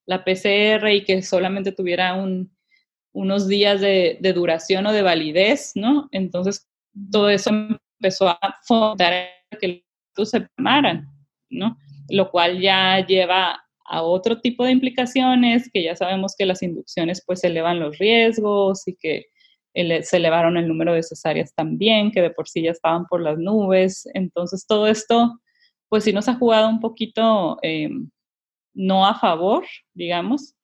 la 0.06 0.24
PCR 0.24 0.88
y 0.90 1.04
que 1.04 1.22
solamente 1.22 1.72
tuviera 1.72 2.14
un, 2.14 2.56
unos 3.12 3.48
días 3.48 3.80
de, 3.80 4.18
de, 4.20 4.32
duración 4.32 4.86
o 4.86 4.92
de 4.92 5.02
validez, 5.02 5.72
¿no? 5.74 6.08
Entonces, 6.10 6.68
todo 7.12 7.30
eso 7.30 7.50
empezó 7.50 8.28
a 8.28 8.58
fomentar 8.66 9.28
que 9.60 9.84
los 10.16 10.30
se 10.30 10.48
tomaran, 10.56 11.08
¿no? 11.48 11.76
Lo 12.08 12.30
cual 12.30 12.60
ya 12.60 13.04
lleva 13.06 13.64
a 13.90 14.02
otro 14.02 14.40
tipo 14.40 14.64
de 14.64 14.70
implicaciones, 14.70 15.68
que 15.72 15.82
ya 15.82 15.96
sabemos 15.96 16.36
que 16.38 16.46
las 16.46 16.62
inducciones 16.62 17.22
pues 17.26 17.42
elevan 17.42 17.80
los 17.80 17.98
riesgos 17.98 18.86
y 18.86 18.94
que 18.94 19.26
se 19.74 20.16
elevaron 20.16 20.56
el 20.56 20.68
número 20.68 20.94
de 20.94 21.02
cesáreas 21.02 21.52
también, 21.54 22.12
que 22.12 22.22
de 22.22 22.30
por 22.30 22.48
sí 22.48 22.62
ya 22.62 22.70
estaban 22.70 23.06
por 23.06 23.20
las 23.20 23.36
nubes. 23.36 24.08
Entonces, 24.14 24.64
todo 24.66 24.86
esto 24.86 25.40
pues 25.88 26.04
sí 26.04 26.12
nos 26.12 26.28
ha 26.28 26.34
jugado 26.34 26.68
un 26.68 26.78
poquito 26.78 27.58
eh, 27.62 27.90
no 28.74 29.04
a 29.04 29.18
favor, 29.18 29.64
digamos. 29.92 30.54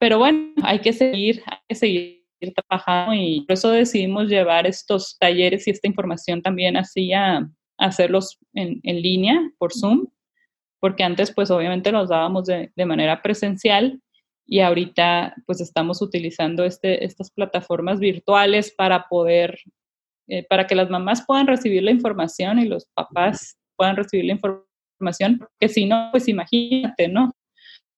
Pero 0.00 0.18
bueno, 0.18 0.52
hay 0.64 0.80
que 0.80 0.92
seguir, 0.92 1.42
hay 1.46 1.58
que 1.68 1.74
seguir 1.76 2.24
trabajando 2.56 3.14
y 3.14 3.42
por 3.42 3.54
eso 3.54 3.70
decidimos 3.70 4.28
llevar 4.28 4.66
estos 4.66 5.16
talleres 5.18 5.66
y 5.68 5.70
esta 5.70 5.86
información 5.86 6.42
también 6.42 6.76
así 6.76 7.12
a, 7.12 7.48
hacerlos 7.78 8.36
en, 8.54 8.80
en, 8.82 9.00
línea 9.00 9.40
por 9.56 9.72
Zoom, 9.72 10.08
porque 10.80 11.04
antes 11.04 11.32
pues 11.34 11.50
obviamente 11.50 11.92
los 11.92 12.08
dábamos 12.08 12.46
de, 12.46 12.72
de 12.74 12.86
manera 12.86 13.22
presencial 13.22 14.00
y 14.48 14.60
ahorita 14.60 15.34
pues 15.46 15.60
estamos 15.60 16.00
utilizando 16.00 16.64
este, 16.64 17.04
estas 17.04 17.30
plataformas 17.30 18.00
virtuales 18.00 18.72
para 18.74 19.06
poder, 19.06 19.60
eh, 20.26 20.44
para 20.48 20.66
que 20.66 20.74
las 20.74 20.88
mamás 20.88 21.24
puedan 21.26 21.46
recibir 21.46 21.82
la 21.82 21.90
información 21.90 22.58
y 22.58 22.66
los 22.66 22.86
papás 22.94 23.58
puedan 23.76 23.96
recibir 23.96 24.24
la 24.24 24.32
información, 24.32 25.38
porque 25.38 25.68
si 25.68 25.84
no, 25.84 26.08
pues 26.10 26.28
imagínate, 26.28 27.08
¿no? 27.08 27.30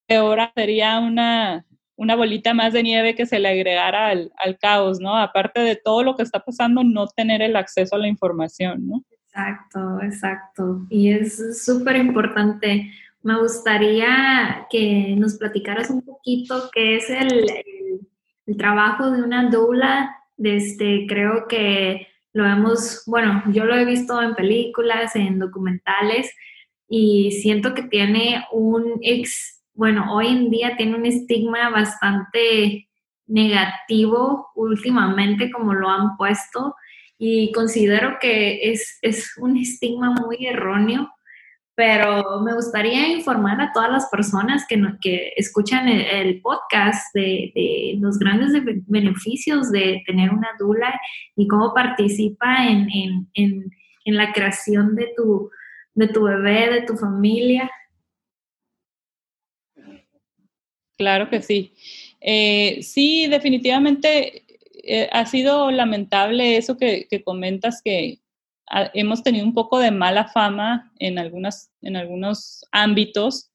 Ahora 0.08 0.52
sería 0.56 0.98
una, 0.98 1.64
una 1.96 2.16
bolita 2.16 2.52
más 2.52 2.72
de 2.72 2.82
nieve 2.82 3.14
que 3.14 3.26
se 3.26 3.38
le 3.38 3.48
agregara 3.48 4.08
al, 4.08 4.32
al, 4.36 4.58
caos, 4.58 4.98
¿no? 4.98 5.16
Aparte 5.16 5.60
de 5.60 5.76
todo 5.76 6.02
lo 6.02 6.16
que 6.16 6.24
está 6.24 6.40
pasando, 6.40 6.82
no 6.82 7.06
tener 7.06 7.42
el 7.42 7.54
acceso 7.54 7.94
a 7.94 8.00
la 8.00 8.08
información, 8.08 8.88
¿no? 8.88 9.04
Exacto, 9.32 10.02
exacto. 10.02 10.86
Y 10.90 11.10
es 11.12 11.64
súper 11.64 11.96
importante. 11.96 12.92
Me 13.22 13.38
gustaría 13.38 14.66
que 14.70 15.14
nos 15.16 15.36
platicaras 15.36 15.88
un 15.90 16.02
poquito 16.02 16.68
qué 16.72 16.96
es 16.96 17.08
el, 17.10 17.46
trabajo 18.58 19.10
de 19.12 19.22
una 19.22 19.48
doula. 19.48 20.16
Este, 20.36 21.06
creo 21.08 21.46
que 21.46 22.08
lo 22.32 22.44
hemos, 22.44 23.04
bueno, 23.06 23.42
yo 23.52 23.64
lo 23.66 23.76
he 23.76 23.84
visto 23.84 24.20
en 24.20 24.34
películas, 24.34 25.14
en 25.14 25.38
documentales 25.38 26.32
y 26.88 27.30
siento 27.30 27.74
que 27.74 27.82
tiene 27.82 28.44
un 28.50 28.98
ex, 29.02 29.62
bueno, 29.74 30.12
hoy 30.12 30.26
en 30.28 30.50
día 30.50 30.76
tiene 30.76 30.96
un 30.96 31.06
estigma 31.06 31.70
bastante 31.70 32.88
negativo 33.26 34.48
últimamente 34.56 35.52
como 35.52 35.74
lo 35.74 35.88
han 35.88 36.16
puesto 36.16 36.74
y 37.22 37.52
considero 37.52 38.16
que 38.18 38.72
es, 38.72 38.98
es 39.02 39.37
un 39.37 39.59
estigma 39.59 40.11
muy 40.12 40.46
erróneo 40.46 41.11
pero 41.80 42.40
me 42.42 42.52
gustaría 42.52 43.09
informar 43.09 43.59
a 43.59 43.72
todas 43.72 43.90
las 43.90 44.11
personas 44.11 44.66
que, 44.68 44.78
que 45.00 45.33
escuchan 45.37 45.88
el, 45.88 46.42
podcast 46.42 47.14
de, 47.14 47.96
los 47.98 48.18
grandes 48.18 48.52
beneficios 48.87 49.72
de 49.72 50.02
tener 50.04 50.28
una 50.28 50.48
dula 50.59 51.00
y 51.37 51.48
cómo 51.48 51.72
participa 51.72 52.66
en, 52.66 53.70
la 54.04 54.30
creación 54.35 54.94
de 54.94 55.14
tu, 55.16 55.50
de 55.94 56.09
tu 56.09 56.24
bebé, 56.24 56.70
de 56.70 56.83
tu 56.83 56.98
familia. 56.98 57.70
Claro 60.98 61.30
que 61.30 61.40
sí. 61.40 61.72
Eh, 62.20 62.80
sí, 62.83 63.26
definitivamente 63.26 64.44
eh, 64.92 65.09
ha 65.12 65.26
sido 65.26 65.70
lamentable 65.70 66.57
eso 66.57 66.76
que 66.76 67.07
comentas, 67.24 67.81
que, 67.83 68.20
hemos 68.94 69.22
tenido 69.22 69.44
un 69.44 69.55
poco 69.55 69.79
de 69.79 69.90
mala 69.90 70.29
fama 70.29 70.92
en, 70.98 71.18
algunas, 71.18 71.72
en 71.83 71.96
algunos 71.96 72.64
ámbitos 72.70 73.50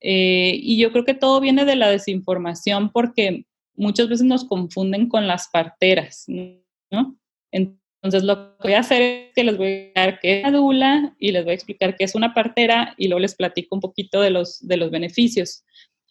eh, 0.00 0.52
y 0.54 0.78
yo 0.78 0.92
creo 0.92 1.04
que 1.04 1.14
todo 1.14 1.40
viene 1.40 1.64
de 1.64 1.76
la 1.76 1.88
desinformación 1.90 2.90
porque 2.90 3.44
muchas 3.74 4.08
veces 4.08 4.26
nos 4.26 4.44
confunden 4.44 5.08
con 5.08 5.26
las 5.26 5.48
parteras, 5.48 6.24
¿no? 6.26 7.16
Entonces 7.52 8.24
lo 8.24 8.56
que 8.56 8.68
voy 8.68 8.72
a 8.74 8.80
hacer 8.80 9.02
es 9.02 9.34
que 9.34 9.44
les 9.44 9.58
voy 9.58 9.66
a 9.94 10.04
explicar 10.06 10.20
qué 10.20 10.40
es 10.40 10.48
una 10.48 10.56
dula 10.56 11.16
y 11.18 11.32
les 11.32 11.44
voy 11.44 11.52
a 11.52 11.54
explicar 11.54 11.96
qué 11.96 12.04
es 12.04 12.14
una 12.14 12.32
partera 12.32 12.94
y 12.96 13.08
luego 13.08 13.20
les 13.20 13.34
platico 13.34 13.74
un 13.74 13.80
poquito 13.82 14.22
de 14.22 14.30
los, 14.30 14.66
de 14.66 14.78
los 14.78 14.90
beneficios. 14.90 15.64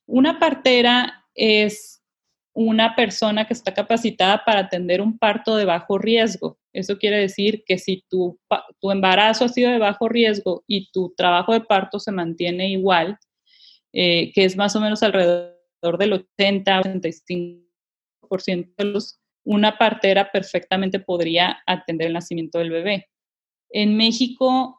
Una 0.06 0.38
partera 0.38 1.26
es 1.34 1.99
una 2.62 2.94
persona 2.94 3.48
que 3.48 3.54
está 3.54 3.74
capacitada 3.74 4.44
para 4.44 4.60
atender 4.60 5.00
un 5.00 5.18
parto 5.18 5.56
de 5.56 5.64
bajo 5.64 5.98
riesgo. 5.98 6.60
Eso 6.74 6.98
quiere 6.98 7.16
decir 7.16 7.64
que 7.66 7.78
si 7.78 8.04
tu, 8.10 8.38
tu 8.82 8.92
embarazo 8.92 9.46
ha 9.46 9.48
sido 9.48 9.72
de 9.72 9.78
bajo 9.78 10.10
riesgo 10.10 10.66
y 10.68 10.92
tu 10.92 11.14
trabajo 11.16 11.54
de 11.54 11.62
parto 11.62 12.02
se 12.02 12.12
mantiene 12.12 12.70
igual, 12.70 13.18
eh, 13.94 14.34
que 14.34 14.44
es 14.44 14.58
más 14.58 14.76
o 14.76 14.82
menos 14.82 15.02
alrededor 15.04 15.98
del 15.98 16.28
80-85% 16.38 18.74
de 18.78 18.84
los, 18.84 19.22
una 19.46 19.78
partera 19.78 20.30
perfectamente 20.30 21.00
podría 21.00 21.60
atender 21.66 22.08
el 22.08 22.14
nacimiento 22.14 22.60
del 22.60 22.72
bebé. 22.72 23.08
En 23.70 23.96
México 23.96 24.79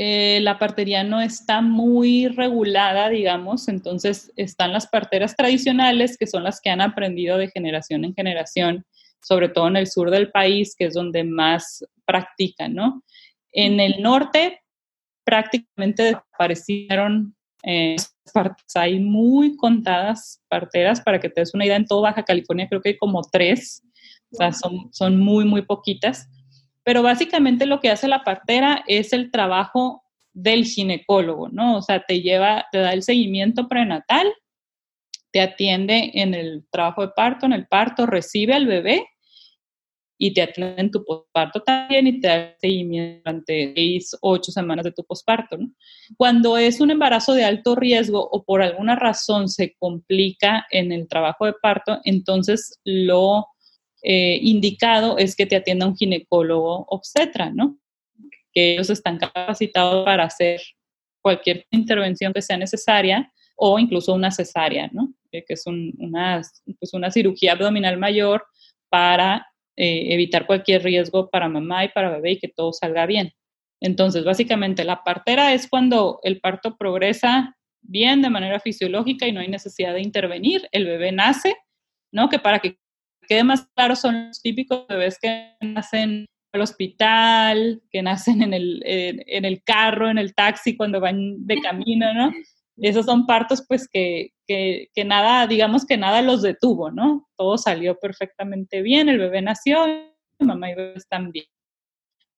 eh, 0.00 0.38
la 0.42 0.60
partería 0.60 1.02
no 1.02 1.20
está 1.20 1.60
muy 1.60 2.28
regulada, 2.28 3.08
digamos, 3.08 3.66
entonces 3.66 4.32
están 4.36 4.72
las 4.72 4.86
parteras 4.86 5.34
tradicionales, 5.34 6.16
que 6.16 6.28
son 6.28 6.44
las 6.44 6.60
que 6.60 6.70
han 6.70 6.80
aprendido 6.80 7.36
de 7.36 7.48
generación 7.48 8.04
en 8.04 8.14
generación, 8.14 8.86
sobre 9.20 9.48
todo 9.48 9.66
en 9.66 9.74
el 9.74 9.88
sur 9.88 10.12
del 10.12 10.30
país, 10.30 10.76
que 10.78 10.84
es 10.84 10.94
donde 10.94 11.24
más 11.24 11.84
practican, 12.06 12.74
¿no? 12.74 13.02
En 13.50 13.80
el 13.80 14.00
norte 14.00 14.60
prácticamente 15.24 16.04
desaparecieron 16.04 17.34
eh, 17.64 17.96
partes. 18.32 18.76
Hay 18.76 19.00
muy 19.00 19.56
contadas 19.56 20.40
parteras, 20.46 21.00
para 21.00 21.18
que 21.18 21.28
te 21.28 21.40
des 21.40 21.54
una 21.54 21.66
idea, 21.66 21.74
en 21.74 21.86
toda 21.86 22.10
Baja 22.10 22.22
California 22.22 22.68
creo 22.68 22.80
que 22.80 22.90
hay 22.90 22.98
como 22.98 23.22
tres, 23.22 23.82
o 24.30 24.36
sea, 24.36 24.52
son, 24.52 24.90
son 24.92 25.18
muy, 25.18 25.44
muy 25.44 25.62
poquitas. 25.62 26.28
Pero 26.88 27.02
básicamente 27.02 27.66
lo 27.66 27.80
que 27.80 27.90
hace 27.90 28.08
la 28.08 28.24
partera 28.24 28.82
es 28.86 29.12
el 29.12 29.30
trabajo 29.30 30.04
del 30.32 30.64
ginecólogo, 30.64 31.50
¿no? 31.50 31.76
O 31.76 31.82
sea, 31.82 32.02
te 32.02 32.22
lleva, 32.22 32.64
te 32.72 32.78
da 32.78 32.94
el 32.94 33.02
seguimiento 33.02 33.68
prenatal, 33.68 34.26
te 35.30 35.42
atiende 35.42 36.12
en 36.14 36.32
el 36.32 36.66
trabajo 36.70 37.02
de 37.02 37.12
parto, 37.14 37.44
en 37.44 37.52
el 37.52 37.66
parto, 37.66 38.06
recibe 38.06 38.54
al 38.54 38.66
bebé 38.66 39.06
y 40.16 40.32
te 40.32 40.40
atiende 40.40 40.80
en 40.80 40.90
tu 40.90 41.04
posparto 41.04 41.60
también 41.60 42.06
y 42.06 42.20
te 42.22 42.28
da 42.28 42.56
seguimiento 42.58 43.20
durante 43.22 43.74
seis, 43.74 44.16
ocho 44.22 44.50
semanas 44.50 44.84
de 44.86 44.92
tu 44.92 45.04
posparto, 45.04 45.58
¿no? 45.58 45.70
Cuando 46.16 46.56
es 46.56 46.80
un 46.80 46.90
embarazo 46.90 47.34
de 47.34 47.44
alto 47.44 47.74
riesgo 47.74 48.26
o 48.32 48.44
por 48.44 48.62
alguna 48.62 48.96
razón 48.96 49.50
se 49.50 49.76
complica 49.78 50.66
en 50.70 50.92
el 50.92 51.06
trabajo 51.06 51.44
de 51.44 51.52
parto, 51.52 52.00
entonces 52.04 52.80
lo 52.82 53.44
eh, 54.02 54.38
indicado 54.42 55.18
es 55.18 55.34
que 55.34 55.46
te 55.46 55.56
atienda 55.56 55.86
un 55.86 55.96
ginecólogo 55.96 56.86
obstetra, 56.88 57.50
¿no? 57.50 57.78
Que 58.52 58.74
ellos 58.74 58.90
están 58.90 59.18
capacitados 59.18 60.04
para 60.04 60.24
hacer 60.24 60.60
cualquier 61.20 61.66
intervención 61.70 62.32
que 62.32 62.42
sea 62.42 62.56
necesaria 62.56 63.32
o 63.56 63.78
incluso 63.78 64.14
una 64.14 64.30
cesárea, 64.30 64.88
¿no? 64.92 65.12
Eh, 65.32 65.44
que 65.46 65.54
es 65.54 65.66
una, 65.66 66.42
pues 66.78 66.94
una 66.94 67.10
cirugía 67.10 67.52
abdominal 67.52 67.98
mayor 67.98 68.46
para 68.88 69.46
eh, 69.76 70.14
evitar 70.14 70.46
cualquier 70.46 70.82
riesgo 70.82 71.28
para 71.28 71.48
mamá 71.48 71.84
y 71.84 71.88
para 71.88 72.10
bebé 72.10 72.32
y 72.32 72.38
que 72.38 72.48
todo 72.48 72.72
salga 72.72 73.04
bien. 73.06 73.32
Entonces, 73.80 74.24
básicamente, 74.24 74.84
la 74.84 75.04
partera 75.04 75.54
es 75.54 75.68
cuando 75.68 76.20
el 76.22 76.40
parto 76.40 76.76
progresa 76.76 77.56
bien 77.80 78.22
de 78.22 78.30
manera 78.30 78.60
fisiológica 78.60 79.26
y 79.26 79.32
no 79.32 79.40
hay 79.40 79.48
necesidad 79.48 79.94
de 79.94 80.02
intervenir, 80.02 80.68
el 80.72 80.84
bebé 80.84 81.12
nace, 81.12 81.56
¿no? 82.12 82.28
Que 82.28 82.38
para 82.38 82.58
que 82.58 82.78
quede 83.28 83.44
más 83.44 83.68
claro, 83.74 83.94
son 83.94 84.28
los 84.28 84.42
típicos 84.42 84.86
bebés 84.88 85.18
que 85.20 85.52
nacen 85.60 86.26
al 86.52 86.62
hospital, 86.62 87.82
que 87.90 88.02
nacen 88.02 88.42
en 88.42 88.54
el, 88.54 88.82
en, 88.84 89.44
el 89.44 89.62
carro, 89.62 90.08
en 90.08 90.18
el 90.18 90.34
taxi, 90.34 90.76
cuando 90.76 90.98
van 91.00 91.46
de 91.46 91.60
camino, 91.60 92.12
¿no? 92.14 92.32
Esos 92.78 93.06
son 93.06 93.26
partos, 93.26 93.64
pues, 93.68 93.88
que, 93.88 94.30
que, 94.46 94.88
que, 94.94 95.04
nada, 95.04 95.46
digamos 95.46 95.84
que 95.84 95.98
nada 95.98 96.22
los 96.22 96.42
detuvo, 96.42 96.90
¿no? 96.90 97.28
Todo 97.36 97.58
salió 97.58 97.98
perfectamente 97.98 98.82
bien, 98.82 99.08
el 99.08 99.18
bebé 99.18 99.42
nació, 99.42 99.84
mamá 100.38 100.70
y 100.70 100.74
bebé 100.74 100.94
están 100.96 101.30
bien. 101.30 101.46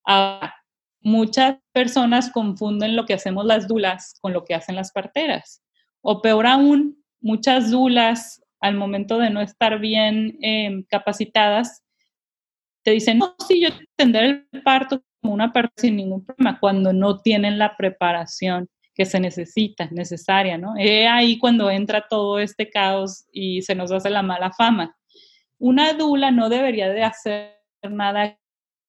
Ahora, 0.05 0.57
muchas 1.03 1.59
personas 1.73 2.31
confunden 2.31 2.97
lo 2.97 3.07
que 3.07 3.15
hacemos 3.15 3.45
las 3.45 3.69
dulas 3.69 4.15
con 4.21 4.33
lo 4.33 4.45
que 4.45 4.55
hacen 4.55 4.77
las 4.77 4.93
parteras. 4.93 5.63
O 6.03 6.21
peor 6.21 6.47
aún, 6.47 7.05
muchas 7.21 7.71
dulas 7.71 8.40
al 8.61 8.77
momento 8.77 9.19
de 9.19 9.31
no 9.31 9.41
estar 9.41 9.79
bien 9.79 10.39
em, 10.43 10.85
capacitadas, 10.85 11.83
te 12.83 12.93
dicen, 12.93 13.19
no, 13.19 13.35
sí, 13.47 13.61
yo 13.63 13.69
entender 13.99 14.47
el 14.53 14.63
parto 14.63 15.03
como 15.21 15.35
una 15.35 15.53
parte 15.53 15.73
sin 15.77 15.97
ningún 15.97 16.25
problema, 16.25 16.59
cuando 16.61 16.93
no 16.93 17.19
tienen 17.21 17.59
la 17.59 17.77
preparación 17.77 18.69
que 18.95 19.05
se 19.05 19.21
necesita, 19.21 19.89
necesaria, 19.91 20.59
¿no? 20.59 20.75
Es 20.79 21.09
ahí 21.09 21.39
cuando 21.39 21.71
entra 21.71 22.07
todo 22.09 22.39
este 22.39 22.69
caos 22.71 23.27
y 23.33 23.63
se 23.63 23.75
nos 23.75 23.93
hace 23.93 24.11
la 24.11 24.23
mala 24.23 24.53
fama. 24.53 24.97
Una 25.59 25.93
dula 25.95 26.31
no 26.31 26.49
debería 26.49 26.89
de 26.91 27.03
hacer 27.03 27.61
nada 27.83 28.39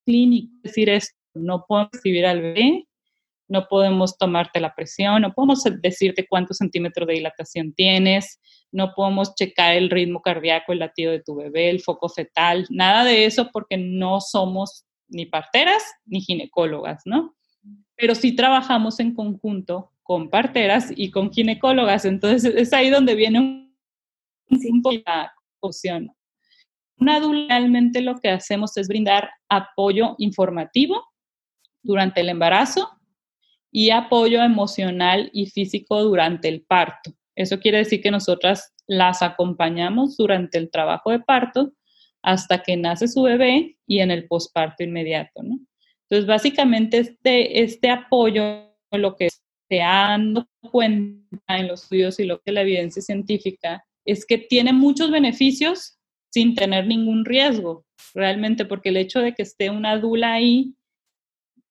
clínico, 0.05 0.53
decir 0.63 0.89
esto, 0.89 1.15
no 1.34 1.65
podemos 1.67 1.91
recibir 1.93 2.25
al 2.25 2.41
bebé, 2.41 2.88
no 3.47 3.67
podemos 3.67 4.17
tomarte 4.17 4.60
la 4.60 4.73
presión, 4.73 5.21
no 5.21 5.34
podemos 5.34 5.63
decirte 5.81 6.25
cuántos 6.27 6.57
centímetros 6.57 7.07
de 7.07 7.15
dilatación 7.15 7.73
tienes, 7.73 8.39
no 8.71 8.93
podemos 8.95 9.36
checar 9.36 9.75
el 9.75 9.89
ritmo 9.89 10.21
cardíaco, 10.21 10.71
el 10.71 10.79
latido 10.79 11.12
de 11.12 11.21
tu 11.21 11.36
bebé, 11.36 11.69
el 11.69 11.81
foco 11.81 12.10
fetal, 12.10 12.65
nada 12.69 13.03
de 13.03 13.25
eso 13.25 13.49
porque 13.51 13.77
no 13.77 14.21
somos 14.21 14.86
ni 15.07 15.25
parteras 15.25 15.84
ni 16.05 16.21
ginecólogas, 16.21 17.01
¿no? 17.05 17.36
Pero 17.95 18.15
sí 18.15 18.36
trabajamos 18.36 18.99
en 18.99 19.13
conjunto 19.13 19.91
con 20.03 20.29
parteras 20.29 20.91
y 20.95 21.12
con 21.12 21.31
ginecólogas, 21.31 22.05
entonces 22.05 22.55
es 22.55 22.73
ahí 22.73 22.89
donde 22.89 23.15
viene 23.15 23.39
un, 23.39 24.81
poco 24.81 24.97
la 25.05 25.34
confusión. 25.60 26.12
Una 26.97 27.19
lo 27.19 28.19
que 28.19 28.29
hacemos 28.29 28.77
es 28.77 28.88
brindar 28.88 29.29
apoyo 29.49 30.15
informativo 30.17 31.03
durante 31.81 32.21
el 32.21 32.29
embarazo 32.29 32.89
y 33.71 33.89
apoyo 33.89 34.41
emocional 34.41 35.29
y 35.34 35.47
físico 35.47 36.01
durante 36.03 36.47
el 36.47 36.63
parto. 36.63 37.12
Eso 37.36 37.60
quiere 37.60 37.80
decir 37.80 38.02
que 38.02 38.12
nosotras 38.12 38.74
las 38.88 39.22
acompañamos 39.22 40.17
durante 40.17 40.58
el 40.58 40.70
trabajo 40.70 41.12
de 41.12 41.20
parto 41.20 41.74
hasta 42.22 42.62
que 42.62 42.78
nace 42.78 43.08
su 43.08 43.24
bebé 43.24 43.78
y 43.88 44.00
en 44.00 44.12
el 44.12 44.28
posparto 44.28 44.84
inmediato, 44.84 45.41
¿no? 45.44 45.60
Entonces, 46.10 46.28
básicamente 46.28 46.98
este, 46.98 47.63
este 47.63 47.89
apoyo, 47.89 48.67
lo 48.91 49.15
que 49.15 49.30
se 49.70 49.82
han 49.82 50.34
dado 50.34 50.50
cuenta 50.70 51.58
en 51.58 51.67
los 51.70 51.84
estudios 51.84 52.20
y 52.20 52.26
lo 52.26 52.41
que 52.41 52.52
la 52.52 52.62
evidencia 52.62 53.02
científica 53.02 53.86
es 54.06 54.26
que 54.26 54.38
tiene 54.38 54.74
muchos 54.74 55.10
beneficios 55.10 55.98
sin 56.34 56.56
tener 56.56 56.88
ningún 56.88 57.24
riesgo, 57.24 57.86
realmente, 58.13 58.65
porque 58.65 58.89
el 58.89 58.98
hecho 58.98 59.20
de 59.20 59.34
que 59.34 59.44
esté 59.44 59.70
una 59.70 59.98
dula 59.98 60.34
ahí 60.34 60.76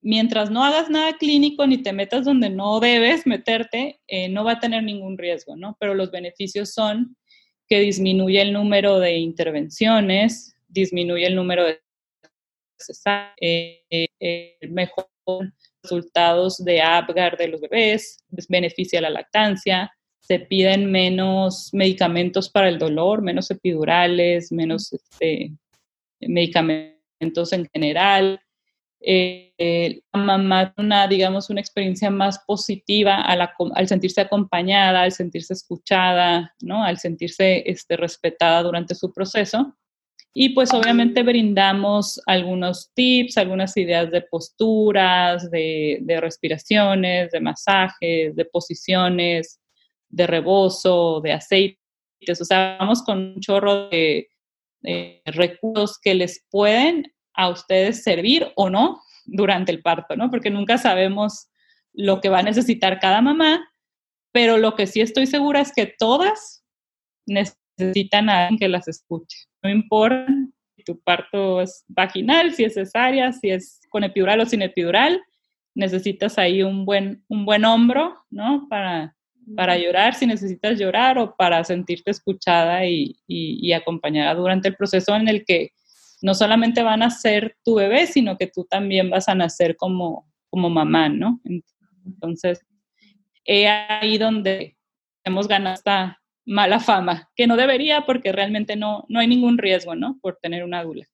mientras 0.02 0.50
no 0.50 0.64
hagas 0.64 0.90
nada 0.90 1.16
clínico 1.18 1.66
ni 1.66 1.78
te 1.78 1.92
metas 1.92 2.24
donde 2.24 2.50
no 2.50 2.80
debes 2.80 3.26
meterte, 3.26 4.00
eh, 4.06 4.28
no 4.28 4.44
va 4.44 4.52
a 4.52 4.60
tener 4.60 4.82
ningún 4.82 5.18
riesgo, 5.18 5.56
¿no? 5.56 5.76
Pero 5.78 5.94
los 5.94 6.10
beneficios 6.10 6.72
son 6.72 7.16
que 7.68 7.80
disminuye 7.80 8.40
el 8.40 8.52
número 8.52 8.98
de 8.98 9.18
intervenciones, 9.18 10.56
disminuye 10.68 11.26
el 11.26 11.36
número 11.36 11.64
de 11.64 11.80
eh, 13.40 14.08
eh, 14.20 14.56
mejor 14.68 15.06
resultados 15.82 16.64
de 16.64 16.80
Apgar 16.80 17.36
de 17.36 17.48
los 17.48 17.60
bebés, 17.60 18.24
beneficia 18.48 19.00
la 19.00 19.10
lactancia, 19.10 19.92
se 20.20 20.40
piden 20.40 20.90
menos 20.90 21.70
medicamentos 21.72 22.50
para 22.50 22.68
el 22.68 22.78
dolor, 22.78 23.22
menos 23.22 23.50
epidurales, 23.50 24.52
menos 24.52 24.92
este, 24.92 25.52
medicamentos 26.20 27.52
en 27.52 27.68
general, 27.72 28.40
eh, 29.02 30.02
la 30.12 30.20
mamá 30.20 30.74
una, 30.76 31.08
digamos, 31.08 31.48
una 31.48 31.60
experiencia 31.60 32.10
más 32.10 32.38
positiva 32.46 33.22
al 33.22 33.88
sentirse 33.88 34.20
acompañada, 34.20 35.02
al 35.02 35.12
sentirse 35.12 35.54
escuchada, 35.54 36.54
¿no? 36.60 36.84
al 36.84 36.98
sentirse 36.98 37.62
este, 37.66 37.96
respetada 37.96 38.62
durante 38.62 38.94
su 38.94 39.12
proceso. 39.12 39.76
Y 40.32 40.50
pues 40.50 40.72
obviamente 40.72 41.22
brindamos 41.22 42.20
algunos 42.26 42.92
tips, 42.94 43.36
algunas 43.36 43.76
ideas 43.76 44.10
de 44.12 44.22
posturas, 44.22 45.50
de, 45.50 45.98
de 46.02 46.20
respiraciones, 46.20 47.32
de 47.32 47.40
masajes, 47.40 48.36
de 48.36 48.44
posiciones, 48.44 49.60
de 50.08 50.26
rebozo, 50.26 51.20
de 51.20 51.32
aceites. 51.32 52.40
O 52.40 52.44
sea, 52.44 52.76
vamos 52.78 53.02
con 53.02 53.18
un 53.18 53.40
chorro 53.40 53.88
de 53.88 54.28
recursos 55.24 55.98
que 56.00 56.14
les 56.14 56.46
pueden 56.48 57.12
a 57.40 57.48
ustedes 57.48 58.02
servir 58.02 58.52
o 58.54 58.68
no 58.68 59.00
durante 59.24 59.72
el 59.72 59.80
parto, 59.80 60.14
¿no? 60.14 60.30
Porque 60.30 60.50
nunca 60.50 60.76
sabemos 60.76 61.48
lo 61.94 62.20
que 62.20 62.28
va 62.28 62.40
a 62.40 62.42
necesitar 62.42 63.00
cada 63.00 63.22
mamá, 63.22 63.66
pero 64.30 64.58
lo 64.58 64.74
que 64.74 64.86
sí 64.86 65.00
estoy 65.00 65.26
segura 65.26 65.60
es 65.60 65.72
que 65.72 65.86
todas 65.86 66.62
necesitan 67.26 68.28
a 68.28 68.42
alguien 68.42 68.58
que 68.58 68.68
las 68.68 68.88
escuche. 68.88 69.38
No 69.62 69.70
importa 69.70 70.26
si 70.76 70.84
tu 70.84 71.00
parto 71.00 71.62
es 71.62 71.84
vaginal, 71.88 72.52
si 72.52 72.64
es 72.64 72.74
cesárea, 72.74 73.32
si 73.32 73.50
es 73.50 73.80
con 73.88 74.04
epidural 74.04 74.40
o 74.40 74.46
sin 74.46 74.60
epidural, 74.60 75.22
necesitas 75.74 76.36
ahí 76.36 76.62
un 76.62 76.84
buen, 76.84 77.24
un 77.28 77.46
buen 77.46 77.64
hombro, 77.64 78.18
¿no? 78.28 78.66
Para, 78.68 79.16
para 79.56 79.78
llorar, 79.78 80.14
si 80.14 80.26
necesitas 80.26 80.78
llorar 80.78 81.18
o 81.18 81.34
para 81.36 81.64
sentirte 81.64 82.10
escuchada 82.10 82.84
y, 82.84 83.16
y 83.26 83.72
acompañada 83.72 84.34
durante 84.34 84.68
el 84.68 84.76
proceso 84.76 85.16
en 85.16 85.28
el 85.28 85.46
que 85.46 85.72
no 86.22 86.34
solamente 86.34 86.82
van 86.82 87.02
a 87.02 87.10
ser 87.10 87.56
tu 87.64 87.76
bebé, 87.76 88.06
sino 88.06 88.36
que 88.36 88.46
tú 88.46 88.64
también 88.64 89.10
vas 89.10 89.28
a 89.28 89.34
nacer 89.34 89.76
como, 89.76 90.26
como 90.50 90.68
mamá, 90.70 91.08
¿no? 91.08 91.40
Entonces, 92.04 92.60
es 93.44 93.68
ahí 93.88 94.18
donde 94.18 94.76
hemos 95.24 95.48
ganado 95.48 95.74
esta 95.74 96.20
mala 96.44 96.80
fama, 96.80 97.30
que 97.36 97.46
no 97.46 97.56
debería 97.56 98.06
porque 98.06 98.32
realmente 98.32 98.76
no, 98.76 99.04
no 99.08 99.20
hay 99.20 99.28
ningún 99.28 99.58
riesgo, 99.58 99.94
¿no? 99.94 100.18
Por 100.20 100.36
tener 100.36 100.64
una 100.64 100.82
dula. 100.82 101.06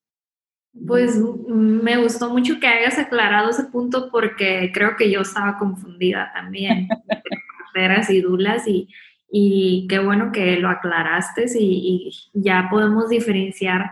Pues 0.87 1.19
me 1.49 1.97
gustó 1.97 2.31
mucho 2.31 2.61
que 2.61 2.67
hayas 2.67 2.99
aclarado 2.99 3.51
ese 3.51 3.65
punto 3.65 4.11
porque 4.11 4.71
creo 4.75 4.97
que 4.97 5.11
yo 5.11 5.23
estaba 5.23 5.57
confundida 5.59 6.31
también 6.35 6.89
entre 7.75 8.15
y 8.15 8.21
dulas 8.21 8.67
y, 8.67 8.89
y 9.31 9.87
qué 9.89 9.99
bueno 9.99 10.33
que 10.33 10.57
lo 10.59 10.69
aclaraste 10.69 11.47
y, 11.59 12.09
y 12.09 12.31
ya 12.35 12.69
podemos 12.71 13.09
diferenciar 13.09 13.91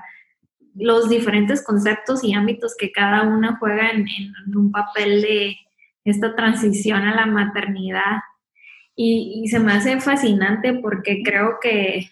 los 0.75 1.09
diferentes 1.09 1.65
conceptos 1.65 2.25
y 2.25 2.35
ámbitos 2.35 2.75
que 2.77 2.93
cada 2.93 3.23
una 3.23 3.57
juega 3.59 3.91
en, 3.91 4.07
un 4.55 4.73
papel 4.73 5.23
de 5.23 5.57
esta 6.05 6.35
transición 6.35 7.03
a 7.03 7.15
la 7.15 7.27
maternidad. 7.27 8.21
Y, 8.97 9.47
se 9.49 9.59
me 9.59 9.73
hace 9.73 10.01
fascinante 10.01 10.75
porque 10.75 11.23
creo 11.23 11.59
que, 11.61 12.11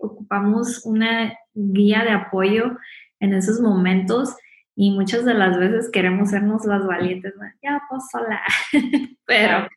ocupamos 0.00 0.86
una 0.86 1.34
guía 1.52 2.04
de 2.04 2.12
apoyo 2.12 2.76
en 3.18 3.34
esos 3.34 3.60
momentos 3.60 4.34
y 4.74 4.92
muchas 4.92 5.24
de 5.24 5.34
las 5.34 5.58
veces 5.58 5.90
queremos 5.92 6.30
sernos 6.30 6.64
las 6.64 6.86
valientes, 6.86 7.34
ya 7.62 7.82
pues 7.88 8.02
sola, 8.10 8.40
pero... 9.26 9.68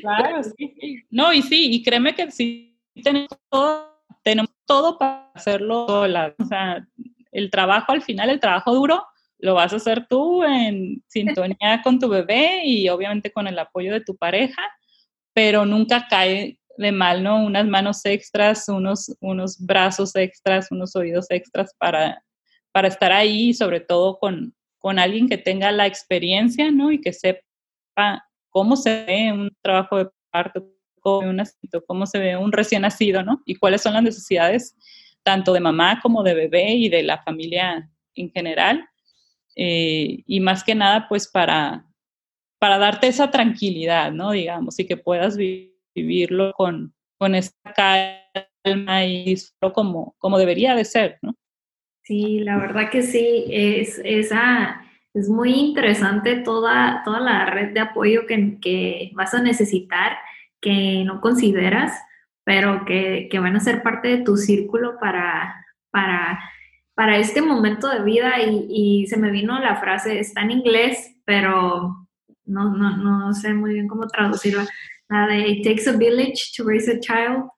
Claro, 0.00 0.42
sí, 0.42 0.74
sí. 0.80 1.04
No, 1.10 1.32
y 1.32 1.42
sí, 1.42 1.72
y 1.72 1.82
créeme 1.82 2.14
que 2.14 2.30
sí 2.30 2.72
tenemos 3.02 3.28
todo 3.48 3.91
tenemos 4.22 4.52
todo 4.66 4.98
para 4.98 5.30
hacerlo 5.34 5.86
sola. 5.86 6.34
O 6.38 6.44
sea, 6.44 6.86
el 7.30 7.50
trabajo 7.50 7.92
al 7.92 8.02
final, 8.02 8.30
el 8.30 8.40
trabajo 8.40 8.74
duro, 8.74 9.04
lo 9.38 9.54
vas 9.54 9.72
a 9.72 9.76
hacer 9.76 10.06
tú 10.08 10.44
en 10.44 11.02
sintonía 11.08 11.80
con 11.84 11.98
tu 11.98 12.08
bebé 12.08 12.62
y 12.64 12.88
obviamente 12.88 13.32
con 13.32 13.46
el 13.46 13.58
apoyo 13.58 13.92
de 13.92 14.00
tu 14.00 14.16
pareja, 14.16 14.62
pero 15.34 15.66
nunca 15.66 16.06
cae 16.08 16.58
de 16.78 16.92
mal, 16.92 17.22
¿no? 17.22 17.44
Unas 17.44 17.66
manos 17.66 18.04
extras, 18.04 18.68
unos, 18.68 19.14
unos 19.20 19.58
brazos 19.58 20.14
extras, 20.16 20.70
unos 20.70 20.96
oídos 20.96 21.26
extras 21.30 21.74
para, 21.78 22.22
para 22.70 22.88
estar 22.88 23.12
ahí, 23.12 23.52
sobre 23.52 23.80
todo 23.80 24.18
con, 24.18 24.54
con 24.78 24.98
alguien 24.98 25.28
que 25.28 25.38
tenga 25.38 25.70
la 25.72 25.86
experiencia, 25.86 26.70
¿no? 26.70 26.92
Y 26.92 27.00
que 27.00 27.12
sepa 27.12 28.24
cómo 28.48 28.76
se 28.76 29.04
ve 29.04 29.32
un 29.32 29.50
trabajo 29.60 29.98
de 29.98 30.10
parto, 30.30 30.66
cómo 31.02 32.06
se 32.06 32.18
ve 32.18 32.36
un 32.36 32.52
recién 32.52 32.82
nacido, 32.82 33.22
¿no? 33.22 33.42
Y 33.44 33.56
cuáles 33.56 33.82
son 33.82 33.94
las 33.94 34.02
necesidades 34.02 34.76
tanto 35.22 35.52
de 35.52 35.60
mamá 35.60 36.00
como 36.02 36.22
de 36.22 36.34
bebé 36.34 36.72
y 36.72 36.88
de 36.88 37.02
la 37.02 37.22
familia 37.22 37.88
en 38.14 38.30
general. 38.30 38.88
Eh, 39.56 40.22
y 40.26 40.40
más 40.40 40.64
que 40.64 40.74
nada, 40.74 41.06
pues 41.08 41.28
para, 41.28 41.86
para 42.58 42.78
darte 42.78 43.06
esa 43.06 43.30
tranquilidad, 43.30 44.12
¿no? 44.12 44.32
Digamos, 44.32 44.78
y 44.78 44.86
que 44.86 44.96
puedas 44.96 45.36
vivirlo 45.36 46.52
con, 46.54 46.94
con 47.18 47.34
esta 47.34 47.72
calma 47.74 49.04
y 49.04 49.36
como, 49.74 50.14
como 50.18 50.38
debería 50.38 50.74
de 50.74 50.84
ser, 50.84 51.18
¿no? 51.22 51.34
Sí, 52.04 52.40
la 52.40 52.58
verdad 52.58 52.90
que 52.90 53.02
sí, 53.02 53.44
es, 53.48 54.00
esa, 54.04 54.82
es 55.14 55.28
muy 55.28 55.52
interesante 55.52 56.36
toda, 56.36 57.02
toda 57.04 57.20
la 57.20 57.46
red 57.46 57.74
de 57.74 57.80
apoyo 57.80 58.26
que, 58.26 58.58
que 58.60 59.12
vas 59.14 59.34
a 59.34 59.42
necesitar 59.42 60.16
que 60.62 61.04
no 61.04 61.20
consideras, 61.20 61.92
pero 62.44 62.86
que, 62.86 63.28
van 63.34 63.56
a 63.56 63.60
ser 63.60 63.82
parte 63.82 64.08
de 64.08 64.24
tu 64.24 64.38
círculo 64.38 64.98
para, 64.98 65.66
para 65.90 66.38
para 66.94 67.18
este 67.18 67.42
momento 67.42 67.88
de 67.88 68.02
vida. 68.02 68.34
Y, 68.40 69.06
se 69.06 69.16
me 69.16 69.30
vino 69.30 69.58
la 69.58 69.76
frase, 69.76 70.18
está 70.18 70.42
en 70.42 70.52
inglés, 70.52 71.16
pero 71.24 72.06
no, 72.44 72.76
no, 72.76 72.96
no 72.96 73.32
sé 73.34 73.54
muy 73.54 73.74
bien 73.74 73.88
cómo 73.88 74.06
traducirla, 74.06 74.66
la 75.08 75.26
de 75.26 75.48
It 75.48 75.64
takes 75.64 75.88
a 75.88 75.96
village 75.96 76.52
to 76.56 76.64
raise 76.64 76.90
a 76.90 76.98
child. 77.00 77.48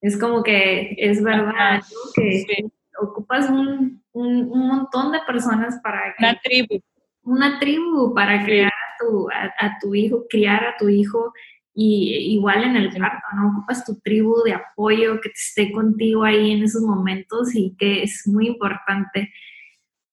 Es 0.00 0.18
como 0.18 0.42
que 0.42 0.94
es 0.98 1.22
verdad 1.22 1.82
que 2.14 2.44
ocupas 3.00 3.48
un, 3.48 4.02
un, 4.12 4.48
montón 4.48 5.12
de 5.12 5.20
personas 5.26 5.78
para 5.82 6.14
que... 6.16 6.24
Una 6.24 6.40
tribu. 6.40 6.82
Una 7.22 7.58
tribu 7.58 8.14
para 8.14 8.44
criar 8.44 8.72
a 8.72 8.96
tu, 8.98 9.28
a 9.30 9.78
tu 9.80 9.94
hijo, 9.94 10.24
criar 10.28 10.64
a 10.64 10.76
tu 10.76 10.88
hijo 10.88 11.32
y 11.80 12.32
igual 12.34 12.64
en 12.64 12.74
el 12.74 12.90
parto, 12.90 13.24
¿no? 13.36 13.50
Ocupas 13.50 13.84
tu 13.84 14.00
tribu 14.00 14.42
de 14.42 14.52
apoyo 14.52 15.20
que 15.20 15.28
te 15.28 15.36
esté 15.36 15.70
contigo 15.70 16.24
ahí 16.24 16.50
en 16.50 16.64
esos 16.64 16.82
momentos 16.82 17.54
y 17.54 17.76
que 17.78 18.02
es 18.02 18.26
muy 18.26 18.48
importante. 18.48 19.32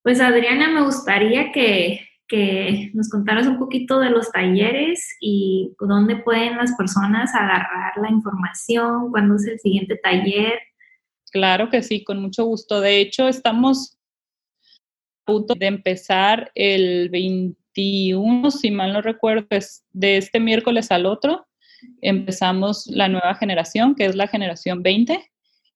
Pues 0.03 0.21
Adriana, 0.21 0.69
me 0.69 0.83
gustaría 0.83 1.51
que, 1.51 2.07
que 2.27 2.91
nos 2.93 3.09
contaras 3.09 3.47
un 3.47 3.57
poquito 3.57 3.99
de 3.99 4.11
los 4.11 4.31
talleres 4.31 5.17
y 5.19 5.73
dónde 5.79 6.17
pueden 6.17 6.55
las 6.55 6.75
personas 6.75 7.33
agarrar 7.33 7.93
la 7.99 8.11
información, 8.11 9.09
cuándo 9.09 9.33
es 9.33 9.47
el 9.47 9.59
siguiente 9.59 9.95
taller. 9.95 10.59
Claro 11.31 11.71
que 11.71 11.81
sí, 11.81 12.03
con 12.03 12.21
mucho 12.21 12.45
gusto. 12.45 12.79
De 12.79 13.01
hecho, 13.01 13.27
estamos 13.27 13.97
a 15.23 15.31
punto 15.31 15.55
de 15.55 15.65
empezar 15.65 16.51
el 16.53 17.09
21, 17.09 18.51
si 18.51 18.69
mal 18.69 18.93
no 18.93 19.01
recuerdo, 19.01 19.47
es 19.49 19.83
de 19.93 20.17
este 20.17 20.39
miércoles 20.39 20.91
al 20.91 21.07
otro 21.07 21.47
empezamos 22.01 22.87
la 22.87 23.07
nueva 23.07 23.35
generación, 23.35 23.95
que 23.95 24.05
es 24.05 24.15
la 24.15 24.27
generación 24.27 24.83
20. 24.83 25.19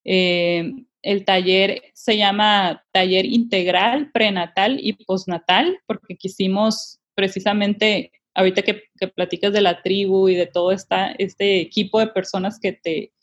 Eh, 0.06 0.72
el 1.02 1.26
taller 1.26 1.82
se 1.94 2.18
llama 2.18 2.84
Taller 2.92 3.26
Integral, 3.26 4.12
Prenatal 4.12 4.80
y 4.82 4.94
Postnatal, 4.94 5.80
porque 5.86 6.18
quisimos 6.18 7.00
precisamente, 7.16 8.12
ahorita 8.34 8.62
que, 8.62 8.84
que 9.00 9.08
platicas 9.08 9.54
de 9.54 9.62
la 9.62 9.82
tribu 9.82 10.30
y 10.30 10.36
de 10.36 10.48
todo 10.48 10.72
esta, 10.72 11.12
este 11.12 11.62
equipo 11.62 12.00
de 12.00 12.08
personas 12.08 12.60
que 12.60 12.74
te, 12.74 13.14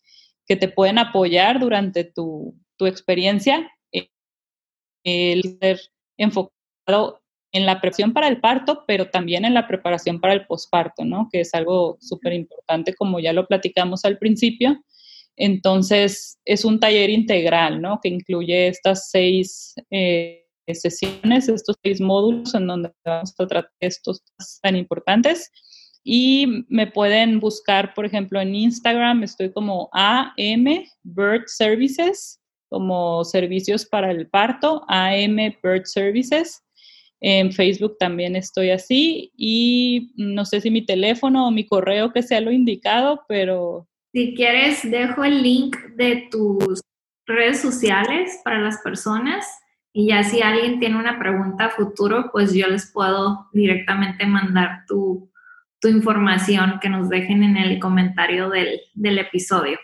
que 0.47 0.57
te 0.57 0.69
pueden 0.69 0.99
apoyar 0.99 1.61
durante 1.61 2.05
tu, 2.05 2.55
tu 2.77 2.87
experiencia, 2.87 3.71
eh, 3.93 4.09
el 5.05 5.59
ser 5.61 5.81
enfocado 6.17 7.23
en 7.57 7.67
la 7.67 7.81
preparación 7.81 8.13
para 8.13 8.29
el 8.29 8.41
parto, 8.41 8.85
pero 8.87 9.11
también 9.11 9.45
en 9.45 9.55
la 9.55 9.67
preparación 9.67 10.21
para 10.21 10.35
el 10.35 10.47
posparto, 10.47 11.05
¿no? 11.05 11.29
Que 11.31 11.41
es 11.41 11.55
algo 11.55 11.99
súper 12.01 12.33
importante, 12.33 12.95
como 12.95 13.21
ya 13.21 13.33
lo 13.33 13.47
platicamos 13.47 14.05
al 14.05 14.19
principio. 14.19 14.83
Entonces, 15.37 16.39
es 16.45 16.65
un 16.65 16.81
taller 16.81 17.11
integral, 17.11 17.81
¿no? 17.81 18.01
Que 18.03 18.09
incluye 18.09 18.69
estas 18.69 19.11
seis 19.11 19.75
eh, 19.91 20.47
sesiones, 20.73 21.49
estos 21.49 21.77
seis 21.83 22.01
módulos 22.01 22.55
en 22.55 22.67
donde 22.67 22.93
vamos 23.05 23.33
a 23.33 23.47
tratar 23.47 23.71
estos 23.81 24.23
tan 24.63 24.77
importantes. 24.77 25.51
Y 26.03 26.65
me 26.69 26.87
pueden 26.87 27.41
buscar, 27.41 27.93
por 27.93 28.07
ejemplo, 28.07 28.41
en 28.41 28.55
Instagram, 28.55 29.25
estoy 29.25 29.53
como 29.53 29.89
AM 29.93 30.85
Bird 31.03 31.43
Services, 31.47 32.41
como 32.69 33.25
servicios 33.25 33.85
para 33.85 34.11
el 34.11 34.29
parto, 34.29 34.85
AM 34.89 35.37
Bird 35.63 35.85
Services. 35.85 36.63
En 37.21 37.53
Facebook 37.53 37.97
también 37.99 38.37
estoy 38.37 38.71
así 38.71 39.33
y 39.37 40.13
no 40.17 40.45
sé 40.45 40.61
si 40.61 40.71
mi 40.71 40.85
teléfono 40.85 41.47
o 41.47 41.51
mi 41.51 41.67
correo 41.67 42.13
que 42.13 42.23
sea 42.23 42.41
lo 42.41 42.53
indicado, 42.53 43.25
pero... 43.29 43.89
Si 44.13 44.35
quieres, 44.35 44.89
dejo 44.91 45.25
el 45.25 45.43
link 45.43 45.77
de 45.97 46.29
tus 46.31 46.81
redes 47.27 47.61
sociales 47.61 48.41
para 48.45 48.61
las 48.61 48.79
personas 48.83 49.47
y 49.93 50.09
ya 50.09 50.23
si 50.25 50.43
alguien 50.43 50.79
tiene 50.79 50.99
una 50.99 51.19
pregunta 51.19 51.67
a 51.67 51.71
futuro, 51.71 52.29
pues 52.31 52.53
yo 52.53 52.67
les 52.67 52.93
puedo 52.93 53.49
directamente 53.53 54.27
mandar 54.27 54.85
tu, 54.87 55.31
tu 55.81 55.89
información 55.89 56.79
que 56.81 56.91
nos 56.91 57.09
dejen 57.09 57.43
en 57.43 57.57
el 57.57 57.79
comentario 57.79 58.51
del, 58.51 58.81
del 58.95 59.19
episodio. 59.19 59.79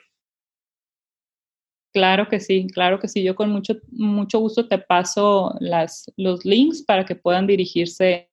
Claro 1.93 2.29
que 2.29 2.41
sí, 2.41 2.67
claro 2.73 2.99
que 2.99 3.09
sí. 3.09 3.23
Yo 3.23 3.35
con 3.35 3.51
mucho, 3.51 3.75
mucho 3.91 4.39
gusto 4.39 4.67
te 4.67 4.79
paso 4.79 5.55
las, 5.61 6.11
los 6.17 6.45
links 6.45 6.83
para 6.83 7.05
que 7.05 7.17
puedan 7.17 7.47
dirigirse 7.47 8.31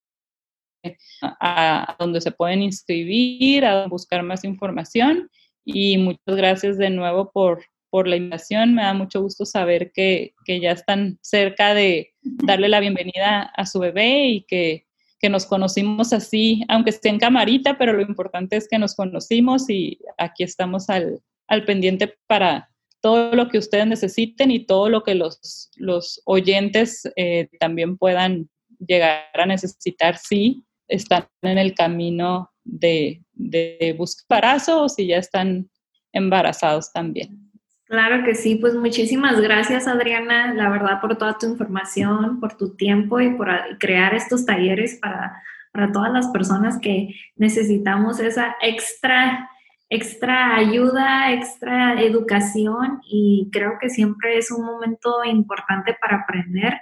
a, 1.22 1.97
donde 1.99 2.22
se 2.22 2.32
pueden 2.32 2.62
inscribir, 2.62 3.66
a 3.66 3.88
buscar 3.88 4.24
más 4.24 4.45
información. 4.45 5.30
Y 5.66 5.97
muchas 5.97 6.36
gracias 6.38 6.78
de 6.78 6.89
nuevo 6.89 7.32
por, 7.32 7.66
por 7.89 8.07
la 8.07 8.16
invitación. 8.16 8.76
Me 8.76 8.84
da 8.84 8.93
mucho 8.93 9.22
gusto 9.22 9.45
saber 9.45 9.91
que, 9.91 10.34
que, 10.45 10.62
ya 10.62 10.72
están 10.72 11.20
cerca 11.22 11.74
de 11.74 12.14
darle 12.22 12.70
la 12.70 12.80
bienvenida 12.80 13.41
a 13.41 13.66
su 13.66 13.80
bebé 13.80 14.28
y 14.28 14.41
que, 14.43 14.88
que 15.20 15.30
nos 15.30 15.45
conocimos 15.45 16.14
así, 16.14 16.64
aunque 16.70 16.91
esté 16.91 17.10
en 17.10 17.20
camarita, 17.20 17.78
pero 17.78 17.91
lo 17.91 18.01
importante 18.01 18.55
es 18.55 18.70
que 18.70 18.80
nos 18.80 18.95
conocimos 18.95 19.70
y 19.70 19.99
aquí 20.18 20.43
estamos 20.43 20.89
al, 20.89 21.22
al 21.47 21.66
pendiente 21.66 22.16
para 22.26 22.70
todo 23.01 23.33
lo 23.35 23.47
que 23.47 23.57
ustedes 23.57 23.87
necesiten 23.87 24.51
y 24.51 24.65
todo 24.65 24.89
lo 24.89 25.03
que 25.03 25.15
los, 25.15 25.71
los 25.77 26.21
oyentes 26.25 27.09
eh, 27.15 27.49
también 27.59 27.97
puedan 27.97 28.49
llegar 28.79 29.23
a 29.33 29.45
necesitar 29.45 30.17
si 30.17 30.63
están 30.87 31.27
en 31.41 31.57
el 31.57 31.75
camino 31.75 32.51
de, 32.63 33.21
de 33.33 33.95
buscar 33.97 34.25
embarazo 34.29 34.83
o 34.83 34.89
si 34.89 35.07
ya 35.07 35.17
están 35.17 35.69
embarazados 36.11 36.91
también. 36.91 37.49
Claro 37.85 38.23
que 38.23 38.35
sí, 38.35 38.55
pues 38.55 38.75
muchísimas 38.75 39.41
gracias 39.41 39.87
Adriana, 39.87 40.53
la 40.53 40.69
verdad 40.69 41.01
por 41.01 41.17
toda 41.17 41.37
tu 41.39 41.47
información, 41.47 42.39
por 42.39 42.55
tu 42.55 42.75
tiempo 42.75 43.19
y 43.19 43.31
por 43.31 43.49
crear 43.79 44.13
estos 44.13 44.45
talleres 44.45 44.99
para, 45.01 45.41
para 45.71 45.91
todas 45.91 46.11
las 46.11 46.27
personas 46.27 46.77
que 46.79 47.15
necesitamos 47.35 48.19
esa 48.19 48.55
extra 48.61 49.49
extra 49.89 50.55
ayuda, 50.55 51.33
extra 51.33 52.01
educación 52.01 53.01
y 53.03 53.49
creo 53.51 53.73
que 53.81 53.89
siempre 53.89 54.37
es 54.37 54.51
un 54.51 54.65
momento 54.65 55.23
importante 55.25 55.95
para 55.99 56.17
aprender. 56.17 56.79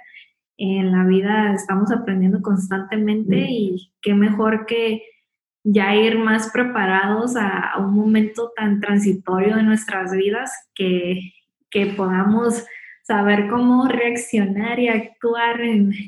En 0.58 0.92
la 0.92 1.04
vida 1.04 1.54
estamos 1.54 1.90
aprendiendo 1.90 2.42
constantemente 2.42 3.46
y 3.48 3.92
qué 4.02 4.12
mejor 4.14 4.66
que 4.66 5.02
ya 5.64 5.94
ir 5.94 6.18
más 6.18 6.50
preparados 6.50 7.36
a, 7.36 7.74
un 7.78 7.94
momento 7.94 8.52
tan 8.56 8.80
transitorio 8.80 9.56
de 9.56 9.62
nuestras 9.62 10.12
vidas 10.12 10.52
que, 10.74 11.32
que 11.70 11.86
podamos 11.86 12.64
saber 13.02 13.48
cómo 13.48 13.86
reaccionar 13.86 14.78
y 14.78 14.88
actuar 14.88 15.60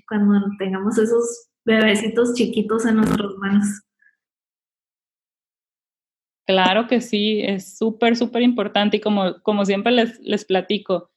cuando 0.09 0.51
tengamos 0.59 0.99
esos 0.99 1.49
bebecitos 1.65 2.35
chiquitos 2.35 2.85
en 2.87 2.97
nuestras 2.97 3.33
manos. 3.39 3.83
Claro 6.51 6.89
que 6.89 7.01
sí, 7.01 7.43
es 7.43 7.79
súper, 7.79 8.17
súper 8.17 8.43
importante 8.43 8.97
y 8.97 9.01
como, 9.01 9.41
como 9.43 9.65
siempre 9.65 9.93
les, 9.93 10.19
les 10.19 10.45
platico, 10.45 11.11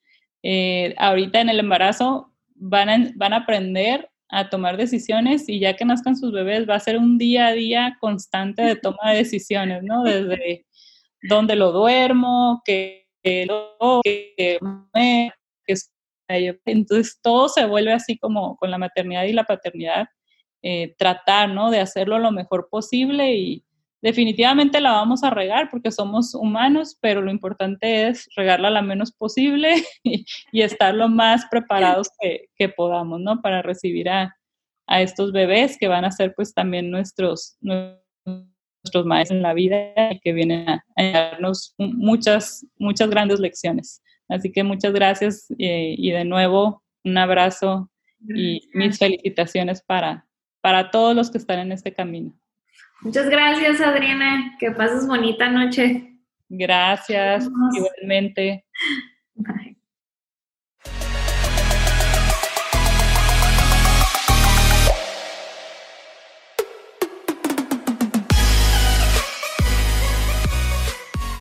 eh, 0.44 0.94
ahorita 1.00 1.42
en 1.42 1.50
el 1.50 1.60
embarazo 1.60 2.32
van 2.54 2.90
a, 2.90 3.12
van 3.16 3.34
a 3.34 3.38
aprender 3.38 4.12
a 4.30 4.50
tomar 4.50 4.78
decisiones 4.78 5.50
y 5.50 5.60
ya 5.60 5.76
que 5.76 5.86
nazcan 5.86 6.16
sus 6.16 6.32
bebés 6.32 6.70
va 6.70 6.76
a 6.76 6.80
ser 6.80 7.00
un 7.00 7.18
día 7.18 7.48
a 7.48 7.54
día 7.54 7.98
constante 8.00 8.62
de 8.62 8.76
toma 8.76 9.12
de 9.12 9.18
decisiones, 9.18 9.82
¿no? 9.82 10.04
Desde 10.04 10.68
dónde 11.24 11.56
lo 11.56 11.72
duermo, 11.72 12.62
qué 12.64 13.08
lo, 13.48 14.02
que, 14.04 14.60
entonces 16.66 17.20
todo 17.24 17.50
se 17.50 17.66
vuelve 17.66 17.94
así 17.94 18.20
como 18.20 18.56
con 18.58 18.70
la 18.70 18.78
maternidad 18.78 19.24
y 19.24 19.34
la 19.34 19.46
paternidad, 19.46 20.06
eh, 20.62 20.94
tratar, 20.96 21.50
¿no? 21.50 21.72
De 21.72 21.80
hacerlo 21.80 22.20
lo 22.20 22.32
mejor 22.32 22.68
posible 22.70 23.36
y 23.36 23.64
definitivamente 24.04 24.82
la 24.82 24.92
vamos 24.92 25.24
a 25.24 25.30
regar 25.30 25.70
porque 25.72 25.90
somos 25.90 26.36
humanos, 26.36 26.98
pero 27.00 27.22
lo 27.22 27.32
importante 27.32 28.10
es 28.10 28.28
regarla 28.36 28.70
lo 28.70 28.82
menos 28.84 29.14
posible 29.14 29.76
y, 30.04 30.26
estar 30.62 30.94
lo 30.94 31.08
más 31.08 31.46
preparados 31.50 32.10
que, 32.20 32.70
podamos, 32.70 33.22
¿no? 33.22 33.42
Para 33.42 33.62
recibir 33.62 34.10
a, 34.10 34.36
estos 34.86 35.32
bebés 35.32 35.78
que 35.80 35.88
van 35.88 36.04
a 36.04 36.12
ser 36.12 36.34
pues 36.36 36.54
también 36.54 36.92
nuestros, 36.92 37.58
nuestros 37.62 39.06
maestros 39.06 39.38
en 39.38 39.42
la 39.42 39.54
vida 39.54 40.12
y 40.12 40.20
que 40.20 40.34
vienen 40.34 40.68
a, 40.70 40.84
darnos 40.98 41.74
muchas, 41.78 42.68
muchas 42.78 43.10
grandes 43.10 43.40
lecciones. 43.40 44.04
Así 44.28 44.52
que 44.52 44.64
muchas 44.64 44.92
gracias 44.94 45.48
eh, 45.58 45.96
y 45.98 46.12
de 46.12 46.26
nuevo 46.26 46.84
un 47.06 47.18
abrazo 47.18 47.90
y 48.28 48.70
mis 48.74 49.00
felicitaciones 49.00 49.82
para, 49.82 50.28
para 50.62 50.92
todos 50.92 51.16
los 51.16 51.32
que 51.32 51.38
están 51.38 51.60
en 51.60 51.72
este 51.72 51.94
camino. 51.94 52.38
Muchas 53.04 53.30
gracias, 53.30 53.82
Adriana. 53.82 54.56
Que 54.60 54.72
pases 54.72 55.06
bonita 55.08 55.50
noche. 55.50 56.10
Gracias, 56.50 57.50
igualmente. 57.76 58.66
Bye. 59.36 59.73